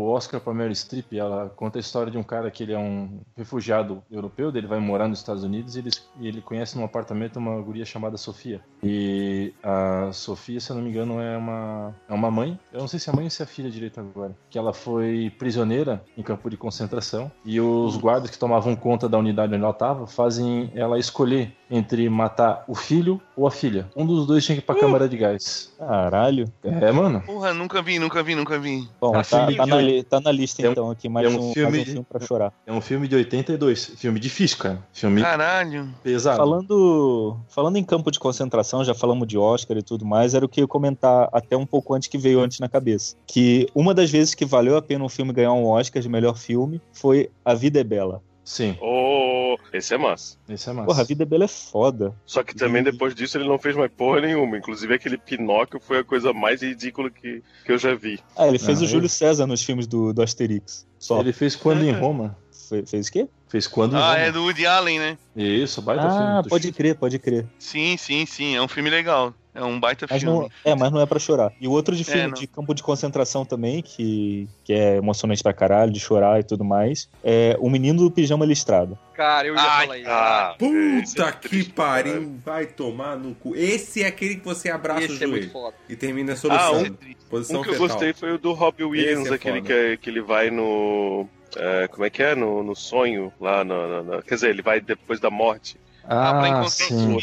[0.08, 1.12] Oscar pra Meryl Streep.
[1.12, 4.80] Ela conta a história de um cara que ele é um refugiado europeu, ele vai
[4.80, 8.60] morar nos Estados Unidos e ele, e ele conhece num apartamento uma guria chamada Sofia.
[8.82, 12.58] E a Sofia, se eu não me engano, é uma, é uma mãe.
[12.72, 14.34] Eu não sei se é a mãe ou se é a filha direito agora.
[14.50, 19.08] Que ela foi prisioneira em campo de concentração e os guardas que tomavam conta conta
[19.08, 23.88] da unidade onde ela tava, fazem ela escolher entre matar o filho ou a filha.
[23.96, 25.72] Um dos dois tinha que ir pra câmara de gás.
[25.76, 26.46] Caralho.
[26.62, 27.20] É, mano.
[27.22, 28.86] Porra, nunca vi, nunca vi, nunca vi.
[29.00, 29.76] Bom, tá, tá na,
[30.08, 31.90] tá na lista É um- então aqui, mais, é um um, filme mais um de-
[31.92, 32.52] filme pra chorar.
[32.64, 33.86] É um filme de 82.
[33.96, 34.78] Filme difícil, cara.
[34.92, 35.88] Filme Caralho.
[36.04, 36.36] pesado.
[36.36, 40.48] Falando, falando em campo de concentração, já falamos de Oscar e tudo mais, era o
[40.48, 43.16] que eu ia comentar até um pouco antes que veio antes na cabeça.
[43.26, 46.36] Que uma das vezes que valeu a pena um filme ganhar um Oscar de melhor
[46.36, 48.22] filme foi A Vida é Bela.
[48.44, 50.36] Sim, Oh, esse é massa.
[50.48, 50.86] esse é massa.
[50.86, 52.14] Porra, A Vida é Bela é foda.
[52.26, 54.58] Só que também E- depois disso ele não fez mais porra nenhuma.
[54.58, 58.20] Inclusive aquele Pinóquio foi a coisa mais ridícula que, que eu já vi.
[58.36, 60.86] Ah, ele fez Ah, o ele- Júlio César nos filmes do, do Asterix.
[60.98, 61.20] Só.
[61.20, 62.36] Ele fez Quando em Roma.
[62.68, 63.28] Fe- fez o quê?
[63.48, 64.18] Fez Quando em Ah, Roma.
[64.18, 65.18] é do Woody Allen, né?
[65.36, 66.42] Isso, baita Ah, filme.
[66.42, 67.46] do pode crer, pode crer.
[67.58, 68.54] Sim, sim, sim.
[68.56, 69.32] É um filme legal.
[69.54, 70.36] É um baita Mas filme.
[70.40, 71.52] não, é, mas não é pra chorar.
[71.60, 75.42] E o outro de filme É, de campo de concentração também, que, que é emocionante
[75.44, 78.98] pra caralho, de chorar e tudo mais, é O Menino do Pijama Listrado.
[79.14, 80.10] Cara, eu ia Ai, falar isso.
[80.10, 83.54] Ah, Puta é que triste, pariu, vai tomar no cu.
[83.54, 85.76] Esse é aquele que você abraça o Esse é muito joelho foda.
[85.88, 86.96] e termina a Ah, um-
[87.30, 87.88] Posição Um que eu fetal.
[87.88, 91.28] gostei foi o do Robbie Williams, Esse é aquele que, é- que ele vai no.
[91.56, 92.34] é, como é que é?
[92.34, 95.76] No, no sonho, lá no- Quer dizer, ele vai depois da morte.
[96.06, 97.18] Ah, pra encontrar sim.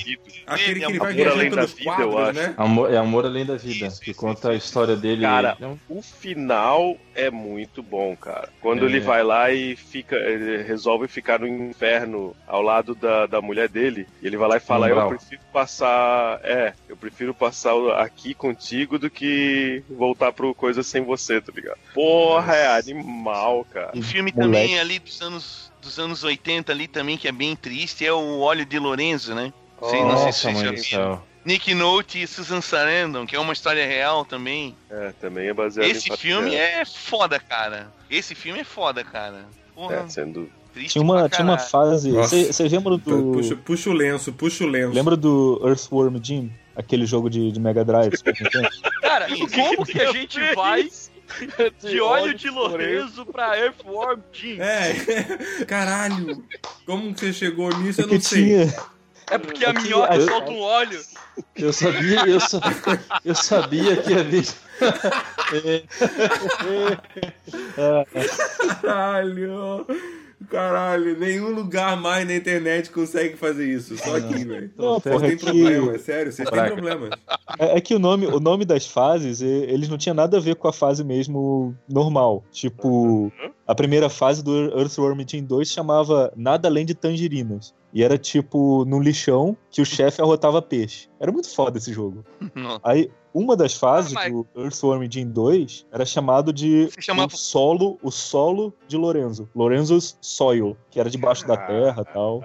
[0.47, 2.33] Aquele que ele vai Amor Além da Vida, eu quadros, acho.
[2.49, 2.53] né?
[2.57, 5.21] Amor, é Amor Além da Vida, Isso, que isso, conta a história dele.
[5.21, 8.49] Cara, É O final é muito bom, cara.
[8.59, 8.89] Quando É.
[8.89, 13.69] ele vai lá e fica, ele resolve ficar no inferno ao lado da, da mulher
[13.69, 16.39] dele, e ele vai lá e fala: Eu prefiro passar.
[16.43, 21.77] É, eu prefiro passar aqui contigo do que voltar pro coisa sem você, tá ligado?
[21.93, 23.91] Porra, é animal, cara.
[23.95, 24.51] Um filme Moleque.
[24.65, 28.39] também ali dos anos, dos anos 80 ali também, que é bem triste, é o
[28.39, 29.51] Óleo de Lorenzo, né?
[29.89, 31.19] Sei, não sei se Nossa, vocês já.
[31.43, 34.75] Nick Note e Susan Sarandon, que é uma história real também.
[34.89, 37.91] É, também é baseado Esse filme é foda, cara.
[38.09, 39.45] Esse filme é foda, cara.
[39.73, 40.47] Porra, É, sendo.
[40.71, 42.11] triste Tinha uma, tinha uma fase.
[42.11, 42.35] Nossa.
[42.45, 43.33] Vocês lembram do.
[43.33, 44.93] Puxa, puxa o lenço, puxa o lenço.
[44.93, 46.51] Lembra do Earthworm Jim?
[46.75, 48.13] Aquele jogo de, de Mega Drive?
[49.01, 50.87] Cara, como que a gente vai
[51.81, 54.57] de óleo de Lorenzo pra Earthworm Jim?
[54.59, 54.93] É,
[55.65, 56.43] caralho.
[56.85, 58.43] Como que você chegou nisso, eu não sei.
[58.45, 58.73] tinha.
[59.29, 61.01] É porque a É minhoca eu- solta um óleo.
[61.55, 62.59] Eu sabia, eu, sa-
[63.23, 64.43] eu sabia que havia.
[68.81, 69.85] Caralho.
[70.49, 73.97] Caralho, nenhum lugar mais na internet consegue fazer isso.
[73.97, 74.71] Só aqui, velho.
[74.77, 76.73] Não, Vocês porra, têm é que- problema, é sério, vocês têm Braga.
[76.75, 77.09] problemas.
[77.59, 80.39] É, é que o nome, o nome das fases, e- eles não tinham nada a
[80.39, 82.43] ver com a fase mesmo normal.
[82.51, 83.31] Tipo,
[83.67, 87.73] a primeira fase do Earthworm Jim 2 chamava Nada Além de Tangerinas.
[87.93, 91.09] E era tipo num lixão que o chefe arrotava peixe.
[91.19, 92.23] Era muito foda esse jogo.
[92.83, 97.37] Aí, uma das fases Ah, mas- do Earthworm Jim 2 era chamado de chamava- o
[97.37, 99.49] solo, o solo de Lorenzo.
[99.53, 102.41] Lorenzo's Soil, que era debaixo da terra e tal.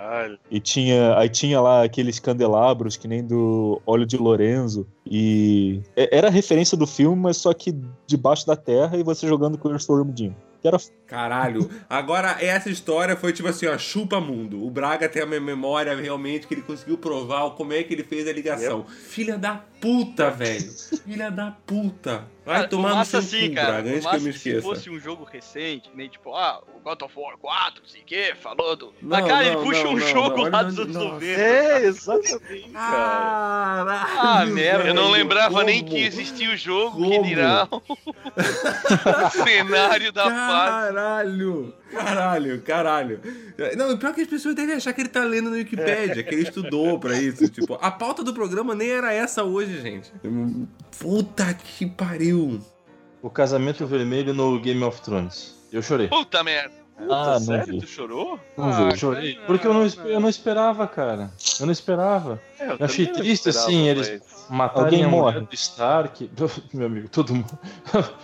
[0.50, 4.84] E tinha, aí tinha lá aqueles candelabros que nem do óleo de Lorenzo.
[5.08, 7.72] E era referência do filme, mas só que
[8.06, 10.34] debaixo da terra e você jogando com o Earthworm Jim.
[10.68, 11.70] Era Caralho.
[11.88, 14.64] Agora, essa história foi tipo assim, ó, chupa mundo.
[14.64, 18.02] O Braga tem a minha memória realmente que ele conseguiu provar como é que ele
[18.02, 18.84] fez a ligação.
[18.86, 20.70] Filha da puta, velho.
[21.04, 22.35] Filha da puta.
[22.46, 23.72] Vai Cara, tomar no seu assim, cara.
[23.72, 24.62] Braga, antes que eu me Se esqueça.
[24.62, 28.04] fosse um jogo recente, nem tipo, ah, o God of War 4, não sei o
[28.04, 28.86] que, falou do.
[28.86, 31.08] Não, Mas, cara, ele não, puxa não, um jogo lá dos anos nossa.
[31.14, 31.40] 90.
[31.40, 33.84] É, exatamente, cara.
[33.84, 34.88] Caralho, Ah, merda.
[34.90, 35.90] Eu não lembrava nem como?
[35.90, 37.10] que existia o jogo, Como?
[37.10, 37.82] que dirá o
[39.44, 40.94] cenário da fase.
[40.94, 41.74] Caralho!
[41.90, 43.20] Caralho, caralho.
[43.76, 46.22] Não, o pior é que as pessoas devem achar que ele tá lendo no Wikipedia,
[46.22, 47.48] que ele estudou pra isso.
[47.48, 50.12] Tipo, a pauta do programa nem era essa hoje, gente.
[50.98, 52.60] Puta que pariu.
[53.22, 55.54] O casamento vermelho no Game of Thrones.
[55.72, 56.08] Eu chorei.
[56.08, 56.74] Puta merda.
[57.10, 57.74] Ah, não sério?
[57.74, 57.80] vi.
[57.80, 58.40] Tu chorou?
[58.56, 58.98] Não Ah, vi.
[58.98, 59.38] Chorei.
[59.46, 61.30] Porque eu não, eu não esperava, cara.
[61.60, 62.40] Eu não esperava.
[62.58, 65.40] É, eu Eu achei triste, esperava, assim, eles mas- matarem Alguém a mulher morre.
[65.40, 66.30] do Stark.
[66.72, 67.58] Meu amigo, todo mundo.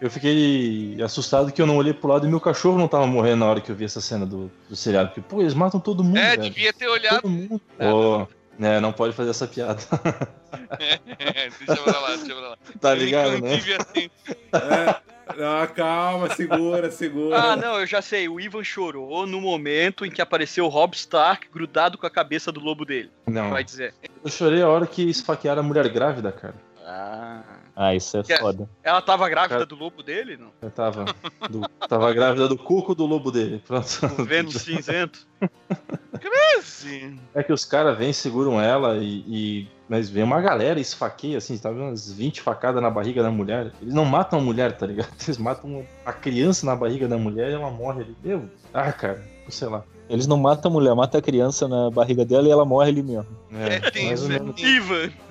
[0.00, 3.36] Eu fiquei assustado que eu não olhei pro lado e meu cachorro não tava morrendo
[3.36, 5.10] na hora que eu vi essa cena do, do seriado.
[5.10, 6.42] Porque, pô, eles matam todo mundo, É, velho.
[6.42, 7.20] devia ter olhado.
[7.22, 7.60] Todo mundo.
[7.78, 8.26] Pô,
[8.58, 9.80] né, não pode fazer essa piada.
[10.78, 12.58] É, deixa pra lá, deixa pra lá.
[12.80, 13.54] tá Eu ligado, né?
[13.54, 14.10] assim.
[14.52, 17.38] Ah, calma, segura, segura.
[17.38, 18.28] Ah, não, eu já sei.
[18.28, 22.52] O Ivan chorou no momento em que apareceu o Rob Stark grudado com a cabeça
[22.52, 23.10] do lobo dele.
[23.26, 23.50] Não.
[23.50, 23.94] Vai dizer.
[24.22, 26.54] Eu chorei a hora que esfaquearam a mulher grávida, cara.
[26.84, 27.42] Ah.
[27.74, 28.68] Ah, isso é Que- foda.
[28.82, 30.36] Ela tava grávida Cara- do lobo dele?
[30.36, 30.48] Não?
[30.60, 31.04] Eu tava,
[31.48, 33.62] do- tava grávida do cuco do lobo dele.
[33.66, 33.86] Pronto.
[34.18, 35.26] O Vênus cinzento.
[36.58, 37.18] Assim.
[37.34, 41.38] É que os caras vêm, seguram ela e, e Mas vem uma galera e esfaqueia,
[41.38, 41.82] assim, tá vendo?
[41.84, 43.72] Umas 20 facadas na barriga da mulher.
[43.80, 45.10] Eles não matam a mulher, tá ligado?
[45.22, 48.16] Eles matam a criança na barriga da mulher e ela morre ali.
[48.22, 49.82] Meu, ah, cara, sei lá.
[50.08, 53.02] Eles não matam a mulher, mata a criança na barriga dela e ela morre ali
[53.02, 53.26] mesmo.
[53.52, 54.38] É, tenso, ou é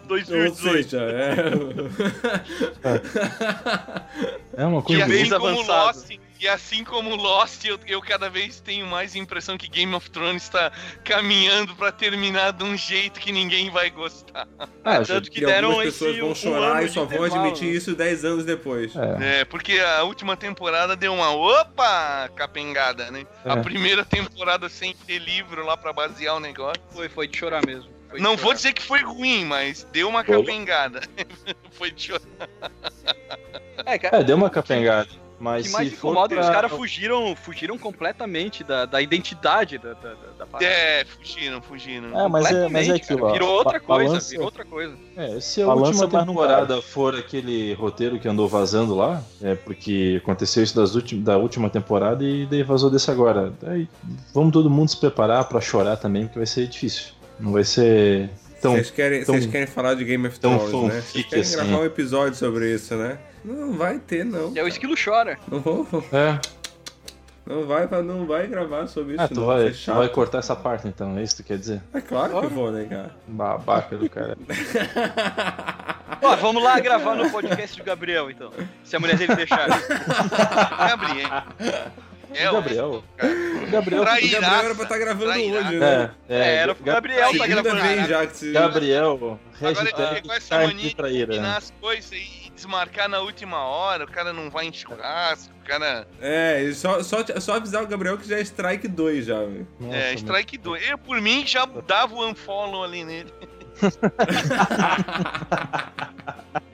[0.10, 0.28] menos.
[0.28, 0.34] tenso.
[0.34, 0.90] Ivan, Ou 2018.
[0.90, 1.36] seja, é.
[4.58, 5.06] É uma coisa.
[5.06, 5.62] bem assim como.
[5.62, 10.10] Lost, e assim como Lost, eu, eu cada vez tenho mais impressão que Game of
[10.10, 10.72] Thrones está
[11.04, 14.48] caminhando pra terminar de um jeito que ninguém vai gostar.
[14.84, 17.24] Ah, já- Tanto que deram algumas pessoas esse vão um chorar ano e só vão
[17.24, 18.92] admitir isso 10 anos depois.
[18.96, 19.42] É.
[19.42, 23.26] É, porque a última temporada deu uma opa capengada, né?
[23.46, 23.62] A É.
[23.64, 26.82] primeira temporada sem ter livro lá pra basear o negócio.
[26.92, 27.90] Foi, foi de chorar mesmo.
[28.12, 28.44] Foi Não chorar.
[28.44, 31.02] vou dizer que foi ruim, mas deu uma capengada.
[31.72, 32.22] foi de chorar.
[33.86, 35.08] É, cara, É, deu uma capengada.
[35.40, 38.86] O Mas que mais se incomoda é que os pra- caras fugiram, fugiram completamente da,
[38.86, 40.64] da identidade da, da, da, parada.
[40.72, 42.10] É, fugiram, fugiram.
[42.10, 43.34] É, mas é, mas é Completamente, aquilo, cara.
[43.34, 44.96] Virou outra coisa, balança- virou outra coisa.
[45.18, 50.22] É, se a Balança, última temporada for aquele roteiro que andou vazando lá, é porque
[50.22, 53.52] aconteceu isso das ulti- da última temporada e daí vazou desse agora.
[53.60, 53.90] Daí
[54.36, 57.14] vamos todo mundo se preparar pra chorar também, porque vai ser difícil.
[57.42, 58.30] Não vai ser
[58.62, 58.74] tão.
[58.74, 61.02] vocês, querem, tão- vocês querem falar de Game of tão Thrones, né?
[61.02, 61.56] Vocês querem assim.
[61.56, 63.18] gravar um episódio sobre isso, né?
[63.44, 64.54] Não vai ter, não.
[64.56, 65.38] Aí o esquilo chora.
[65.50, 66.40] Não, vou- É,
[67.46, 69.48] não, vai, não vai gravar sobre isso, ah, tu não.
[69.48, 71.82] vai, é tu vai cortar essa parte então, é isso que tu quer dizer?
[71.94, 73.16] É claro que eu vou, né, cara?
[73.28, 74.38] Babaca do cara.
[76.22, 78.52] Ó, vamos lá gravar no podcast do Gabriel, então.
[78.84, 79.68] Se a mulher dele deixar.
[80.88, 81.44] Gabriel.
[81.60, 81.88] É,
[82.32, 82.92] O Gabriel.
[82.92, 83.04] O
[83.72, 84.02] Gabriel.
[84.02, 84.06] O.
[84.06, 85.68] Gabriel era pra estar gravando Trairaça.
[85.68, 86.12] hoje, né?
[86.30, 87.82] É, É, era pro Ga- Gabriel tá gravando.
[87.82, 88.52] vez já que se...
[88.52, 93.20] Gabriel, Agora é hashtag com essa carne mania de combinar as coisas e desmarcar na
[93.20, 96.08] última hora, o cara não vai em churrasco, o cara.
[96.22, 99.68] É, só, só, só avisar o Gabriel que já é Strike 2 já, velho.
[99.92, 100.90] É, strike 2.
[100.90, 103.32] Eu, por mim, já dava o unfollow ali nele.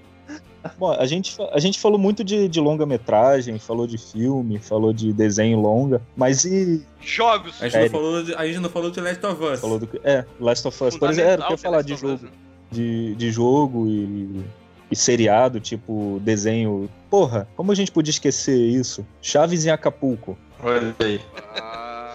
[0.78, 5.14] Bom, a gente, a gente falou muito de, de longa-metragem, falou de filme, falou de
[5.14, 6.86] desenho longa, mas e.
[7.02, 7.62] Jogos.
[7.62, 9.60] A gente, não falou de, a gente não falou de Last of Us.
[9.60, 9.90] Falou do.
[10.04, 10.98] É, Last of Us.
[10.98, 12.30] Por exemplo, era, eu queria falar de jogo,
[12.72, 14.44] de, de jogo e,
[14.92, 16.90] e seriado, tipo desenho.
[17.10, 19.06] Porra, como a gente podia esquecer isso?
[19.22, 20.38] Chaves em Acapulco.
[20.62, 21.22] Olha aí.
[21.56, 22.14] Ah,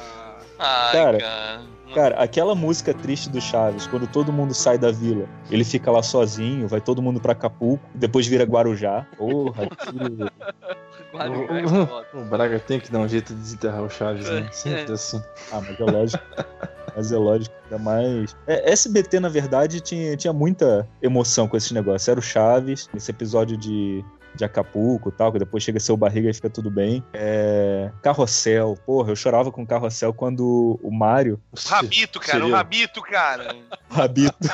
[0.59, 1.72] Ai, Cara, cara.
[1.95, 6.03] Cara, aquela música triste do Chaves, quando todo mundo sai da vila, ele fica lá
[6.03, 9.07] sozinho, vai todo mundo pra Acapulco, depois vira Guarujá.
[9.17, 9.69] Porra.
[11.13, 12.07] Guarujá é foda.
[12.15, 14.47] O Braga tem que dar um jeito de desenterrar o Chaves, né?
[14.49, 14.53] É.
[14.53, 15.23] Sempre assim.
[15.53, 16.25] Ah, mas é lógico.
[16.97, 18.37] Mas é lógico, ainda mais.
[18.47, 22.09] É, SBT, na verdade, tinha, tinha muita emoção com esses negócios.
[22.09, 24.05] Era o Chaves, esse episódio de,
[24.35, 27.05] de Acapulco e tal, que depois chega a ser o barriga e fica tudo bem.
[27.13, 27.91] É...
[28.03, 33.03] Carrossel, porra, eu chorava com Carrossel quando o Mário, O Rabito, cara, o Seria- Rabito,
[33.03, 33.55] cara.
[33.91, 34.49] o Rabito,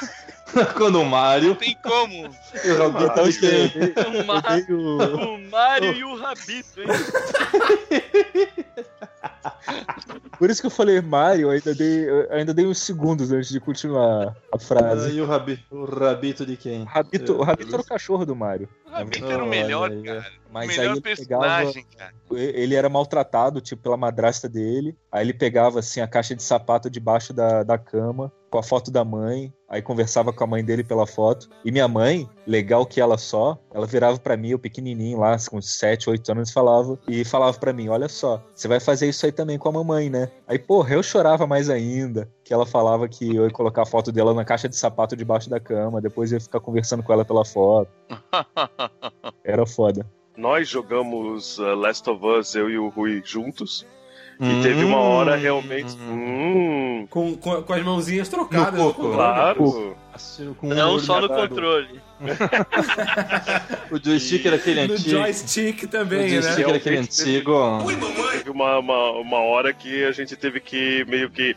[0.77, 1.49] Quando o Mario.
[1.51, 2.31] Não tem como.
[2.65, 3.67] E o Rabito de quem?
[3.67, 3.79] O,
[4.33, 6.89] eu dei o- o Mario e o Rabito, hein?
[10.39, 13.49] Por isso que eu falei Mário, eu ainda dei, eu ainda dei uns segundos antes
[13.51, 15.11] de continuar a Ah, frase.
[15.17, 15.59] E o, rabi...
[15.71, 16.83] o Rabito de quem?
[16.83, 18.69] O Rabito, o Rabito era o cachorro do Mário.
[18.99, 20.27] O Rabito era o melhor, aí, cara.
[20.49, 22.13] O Mas aí melhor ele pegava, personagem, cara.
[22.31, 24.97] ele era maltratado, tipo, pela madrasta dele.
[25.13, 28.91] Aí ele pegava, assim, a caixa de sapato debaixo da, da cama, com a foto
[28.91, 29.53] da mãe.
[29.69, 31.49] Aí conversava com a mãe dele pela foto.
[31.65, 35.61] E minha mãe, legal que ela só, ela virava pra mim, eu pequenininho lá, com
[35.61, 36.99] 7, 8 anos, falava.
[37.07, 40.09] E falava pra mim, olha só, você vai fazer isso aí também com a mamãe,
[40.09, 40.31] né?
[40.47, 42.31] Aí, porra, eu chorava mais ainda.
[42.49, 45.51] Que ela falava que eu ia colocar a foto dela na caixa de sapato debaixo
[45.51, 46.01] da cama.
[46.01, 47.91] Depois eu ia ficar conversando com ela pela foto.
[49.45, 50.07] Era foda.
[50.35, 53.85] Nós jogamos uh, Last of Us, eu e o Rui juntos.
[54.41, 55.95] E teve uma hora realmente.
[56.01, 58.81] Hum, Com, com, com as mãozinhas trocadas.
[58.81, 59.97] No coco, claro.
[60.59, 62.01] Com Não só no controle.
[63.91, 65.11] O joystick era aquele No antigo.
[65.11, 66.65] joystick O também, joystick né?
[66.69, 67.53] era aquele antigo.
[68.33, 71.55] Teve uma, uma, uma hora que a gente teve que meio que.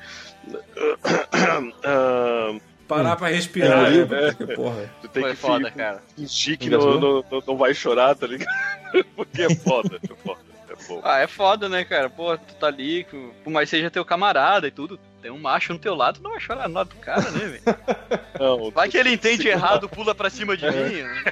[2.88, 3.92] Parar pra respirar.
[3.94, 4.34] É, né?
[4.38, 4.90] Que porra.
[5.02, 6.04] tu tem Foi que foda, fi- cara.
[6.16, 8.52] fingir que não, não, não, não vai chorar, tá ligado?
[9.16, 10.40] Porque é foda, é foda.
[10.70, 11.02] É bom.
[11.04, 12.10] Ah, é foda, né, cara?
[12.10, 13.06] Pô, tu tá ali,
[13.44, 16.40] por mais seja teu camarada e tudo, tem um macho no teu lado, não vai
[16.42, 17.62] chorar nada do cara, né, velho?
[18.74, 21.04] Vai que ele entende errado, pula pra cima de mim.
[21.04, 21.24] né?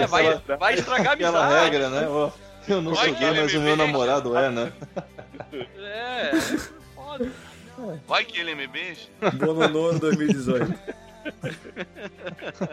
[0.00, 1.64] É, vai, vai estragar a Aquela amizade.
[1.64, 2.06] regra, né?
[2.68, 4.72] Eu não Vai sou gay, mas o meu namorado é, né?
[5.52, 6.81] É, é.
[8.06, 9.08] Vai que ele me beija.
[9.34, 10.74] Bolonô 2018.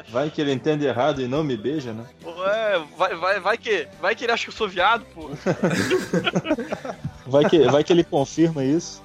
[0.09, 2.05] Vai que ele entende errado e não me beija, né?
[2.21, 5.29] Pô, é, vai, vai, vai que, vai que ele acha que eu sou viado, pô.
[7.27, 9.03] Vai que, vai que ele confirma isso.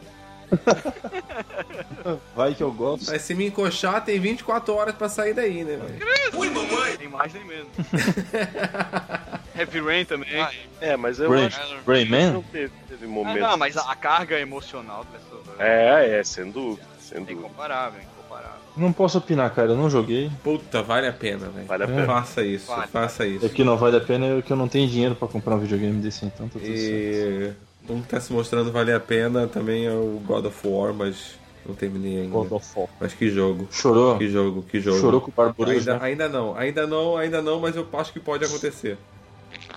[2.37, 3.11] Vai que eu gosto.
[3.11, 6.99] Mas se me encoxar, tem 24 horas pra sair daí, né, velho?
[6.99, 7.69] Tem mais nem menos.
[9.57, 10.41] Heavy Rain também.
[10.41, 12.33] Ah, É, mas eu Brain, acho que Rayman?
[12.33, 13.41] não teve, teve Ah, momento.
[13.41, 17.39] não, mas a, a carga emocional do pessoa É, é, sem dúvida, sem é dúvida.
[17.41, 18.59] incomparável, é incomparável.
[18.77, 19.71] Não posso opinar, cara.
[19.71, 20.29] Eu não joguei.
[20.43, 21.67] Puta, vale a pena, velho.
[21.67, 22.07] Vale a pena.
[22.07, 22.89] Faça isso, Vale.
[22.89, 23.47] faça isso.
[23.47, 25.61] O que não vale a pena é que eu não tenho dinheiro pra comprar um
[25.61, 27.57] videogame desse, então tá tudo certo.
[27.89, 31.35] Um que tá se mostrando valer a pena também é o God of War, mas
[31.67, 32.31] não terminei ainda.
[32.31, 32.89] God of War.
[33.01, 33.69] Mas que jogo.
[33.71, 34.17] Chorou?
[34.19, 34.99] Que jogo, que jogo.
[35.01, 35.99] Chorou com o Barburoso, Ainda, né?
[36.03, 38.97] ainda não, ainda não, ainda não, mas eu acho que pode acontecer.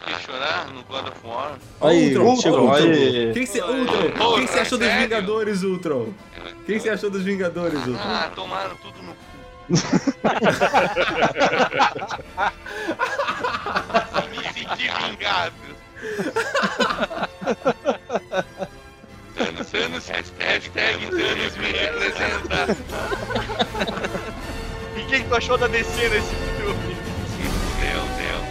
[0.05, 1.58] Quer chorar no God of War?
[1.82, 2.62] Aí, Ultron, chegou.
[2.62, 2.76] Ultron.
[2.76, 3.30] Aí.
[3.32, 4.12] O que você Ultron?
[4.18, 4.88] Pô, O que você achou dos?
[4.88, 6.05] Vingadores, Ultron?
[6.05, 7.95] O que você achou dos Vingadores, Ultron?
[7.99, 9.18] Ah, tomaram tudo no cu.
[14.32, 15.53] Me senti vingado.
[19.35, 22.77] Thanos, Thanos, hashtag Thanos me representa.
[24.95, 26.97] E o que, que tu achou da DC nesse filme?
[27.81, 28.45] Meu Deus.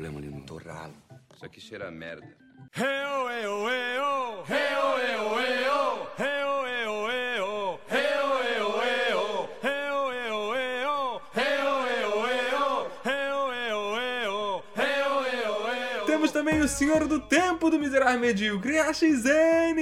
[0.08, 0.94] problema ali no torralo.
[1.36, 2.28] Isso aqui cheira a merda.
[16.06, 19.78] Temos também o Senhor do Tempo do Miserável Medíocre, AXN!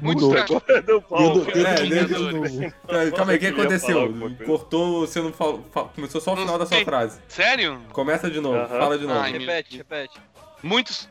[0.00, 0.36] Mudou.
[0.36, 1.20] Agora deu pau.
[1.54, 2.70] É.
[2.70, 4.12] Tá, Calma aí, o que aconteceu?
[4.44, 5.64] Cortou, você não falou.
[5.72, 7.18] fa- Começou só o final da sua frase.
[7.28, 7.80] Sério?
[7.92, 9.20] Começa de novo, fala de novo.
[9.22, 10.14] Repete, repete.
[10.62, 11.08] Muitos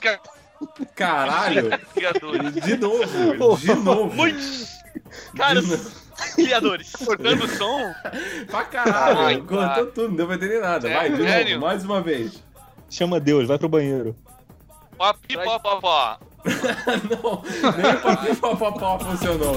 [0.00, 0.20] ca-
[0.94, 1.70] Caralho!
[2.64, 3.56] De novo!
[3.58, 4.14] De novo!
[4.14, 4.68] Muitos
[5.36, 6.92] caras criadores.
[6.92, 7.92] Cortando o som?
[8.50, 9.18] Pra caralho!
[9.20, 9.86] Ai, Cortou cara.
[9.86, 10.88] tudo, não deu pra entender nada.
[10.88, 11.54] Vai, de Sério?
[11.54, 12.42] novo, mais uma vez.
[12.90, 14.14] Chama Deus, vai pro banheiro.
[14.98, 16.18] Papi, pó, pó, pó.
[16.44, 17.42] Não,
[17.76, 19.56] nem o papi papapá funcionou.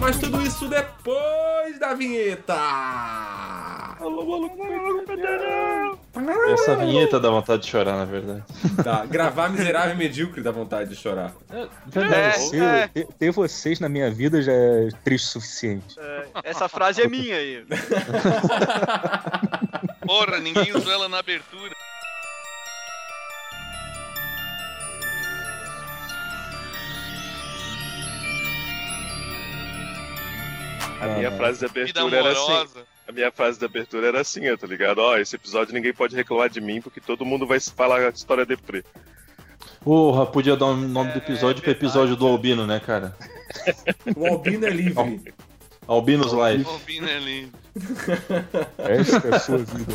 [0.00, 2.58] Mas tudo isso depois da vinheta!
[6.52, 8.42] Essa vinheta dá vontade de chorar, na verdade.
[8.84, 11.32] Tá, gravar miserável e medíocre dá vontade de chorar.
[11.50, 12.88] É, Ter- é.
[12.88, 15.98] ter, ter vocês na minha vida já é triste o suficiente.
[15.98, 17.64] É, essa frase é minha aí.
[20.06, 21.74] Porra, ninguém usou ela na abertura.
[31.00, 32.68] A minha Ah, frase de abertura era assim.
[33.06, 34.98] A minha frase de abertura era assim, ó, tá ligado?
[34.98, 38.46] Ó, esse episódio ninguém pode reclamar de mim porque todo mundo vai falar a história
[38.46, 38.84] deprê.
[39.80, 43.16] Porra, podia dar o nome do episódio pro episódio do Albino, né, cara?
[44.16, 45.34] O Albino é livre.
[45.86, 46.64] Albinos Live.
[46.64, 47.52] Ouvindo ali.
[48.78, 49.94] Esta é a sua vida.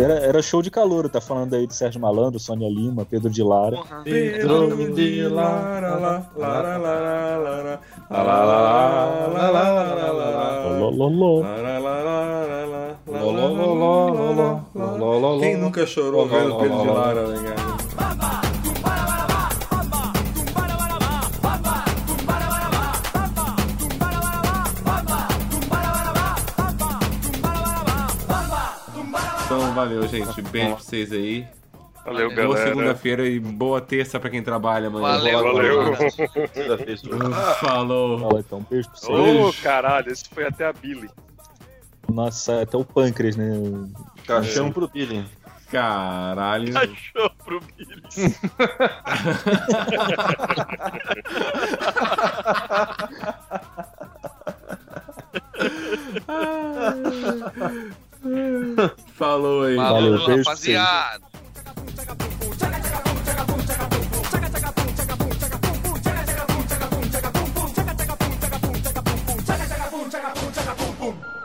[0.00, 3.42] Era, era show de calor, tá falando aí de Sérgio Malandro, Sônia Lima, Pedro de
[3.42, 3.78] Lara.
[4.04, 10.78] Pedro de Lara, lá, lara, lara, lara, lara, lara, lara, lara.
[10.78, 11.42] Lololó.
[15.40, 17.54] Quem nunca chorou vendo Pedro de Lara, né,
[29.78, 30.42] valeu, gente.
[30.50, 31.46] Beijo pra vocês aí.
[32.04, 32.68] Valeu, Boa galera.
[32.68, 35.18] segunda-feira e boa terça pra quem trabalha amanhã.
[35.18, 35.42] Valeu.
[35.42, 35.94] Valeu.
[37.60, 38.18] Falou.
[38.18, 39.62] Fala então, beijo pra Ô, vocês.
[39.62, 41.10] caralho, esse foi até a Billy.
[42.10, 43.46] Nossa, até o pâncreas, né?
[44.26, 45.22] Caixão pro Billy.
[45.70, 46.72] Caralho.
[46.78, 48.02] Achou pro Billy.
[59.14, 59.76] Falou aí.
[59.76, 61.28] Falou, Falou rapaziada.
[70.98, 71.37] Boom.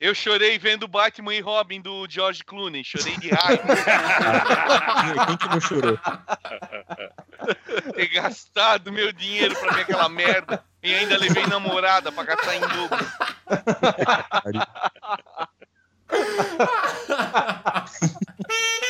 [0.00, 2.84] Eu chorei vendo Batman e Robin do George Clooney.
[2.84, 3.64] Chorei de raiva.
[5.26, 5.98] Quem que não chorou?
[7.94, 12.60] Ter gastado meu dinheiro pra ver aquela merda e ainda levei namorada pra gastar em
[12.60, 13.06] dobro.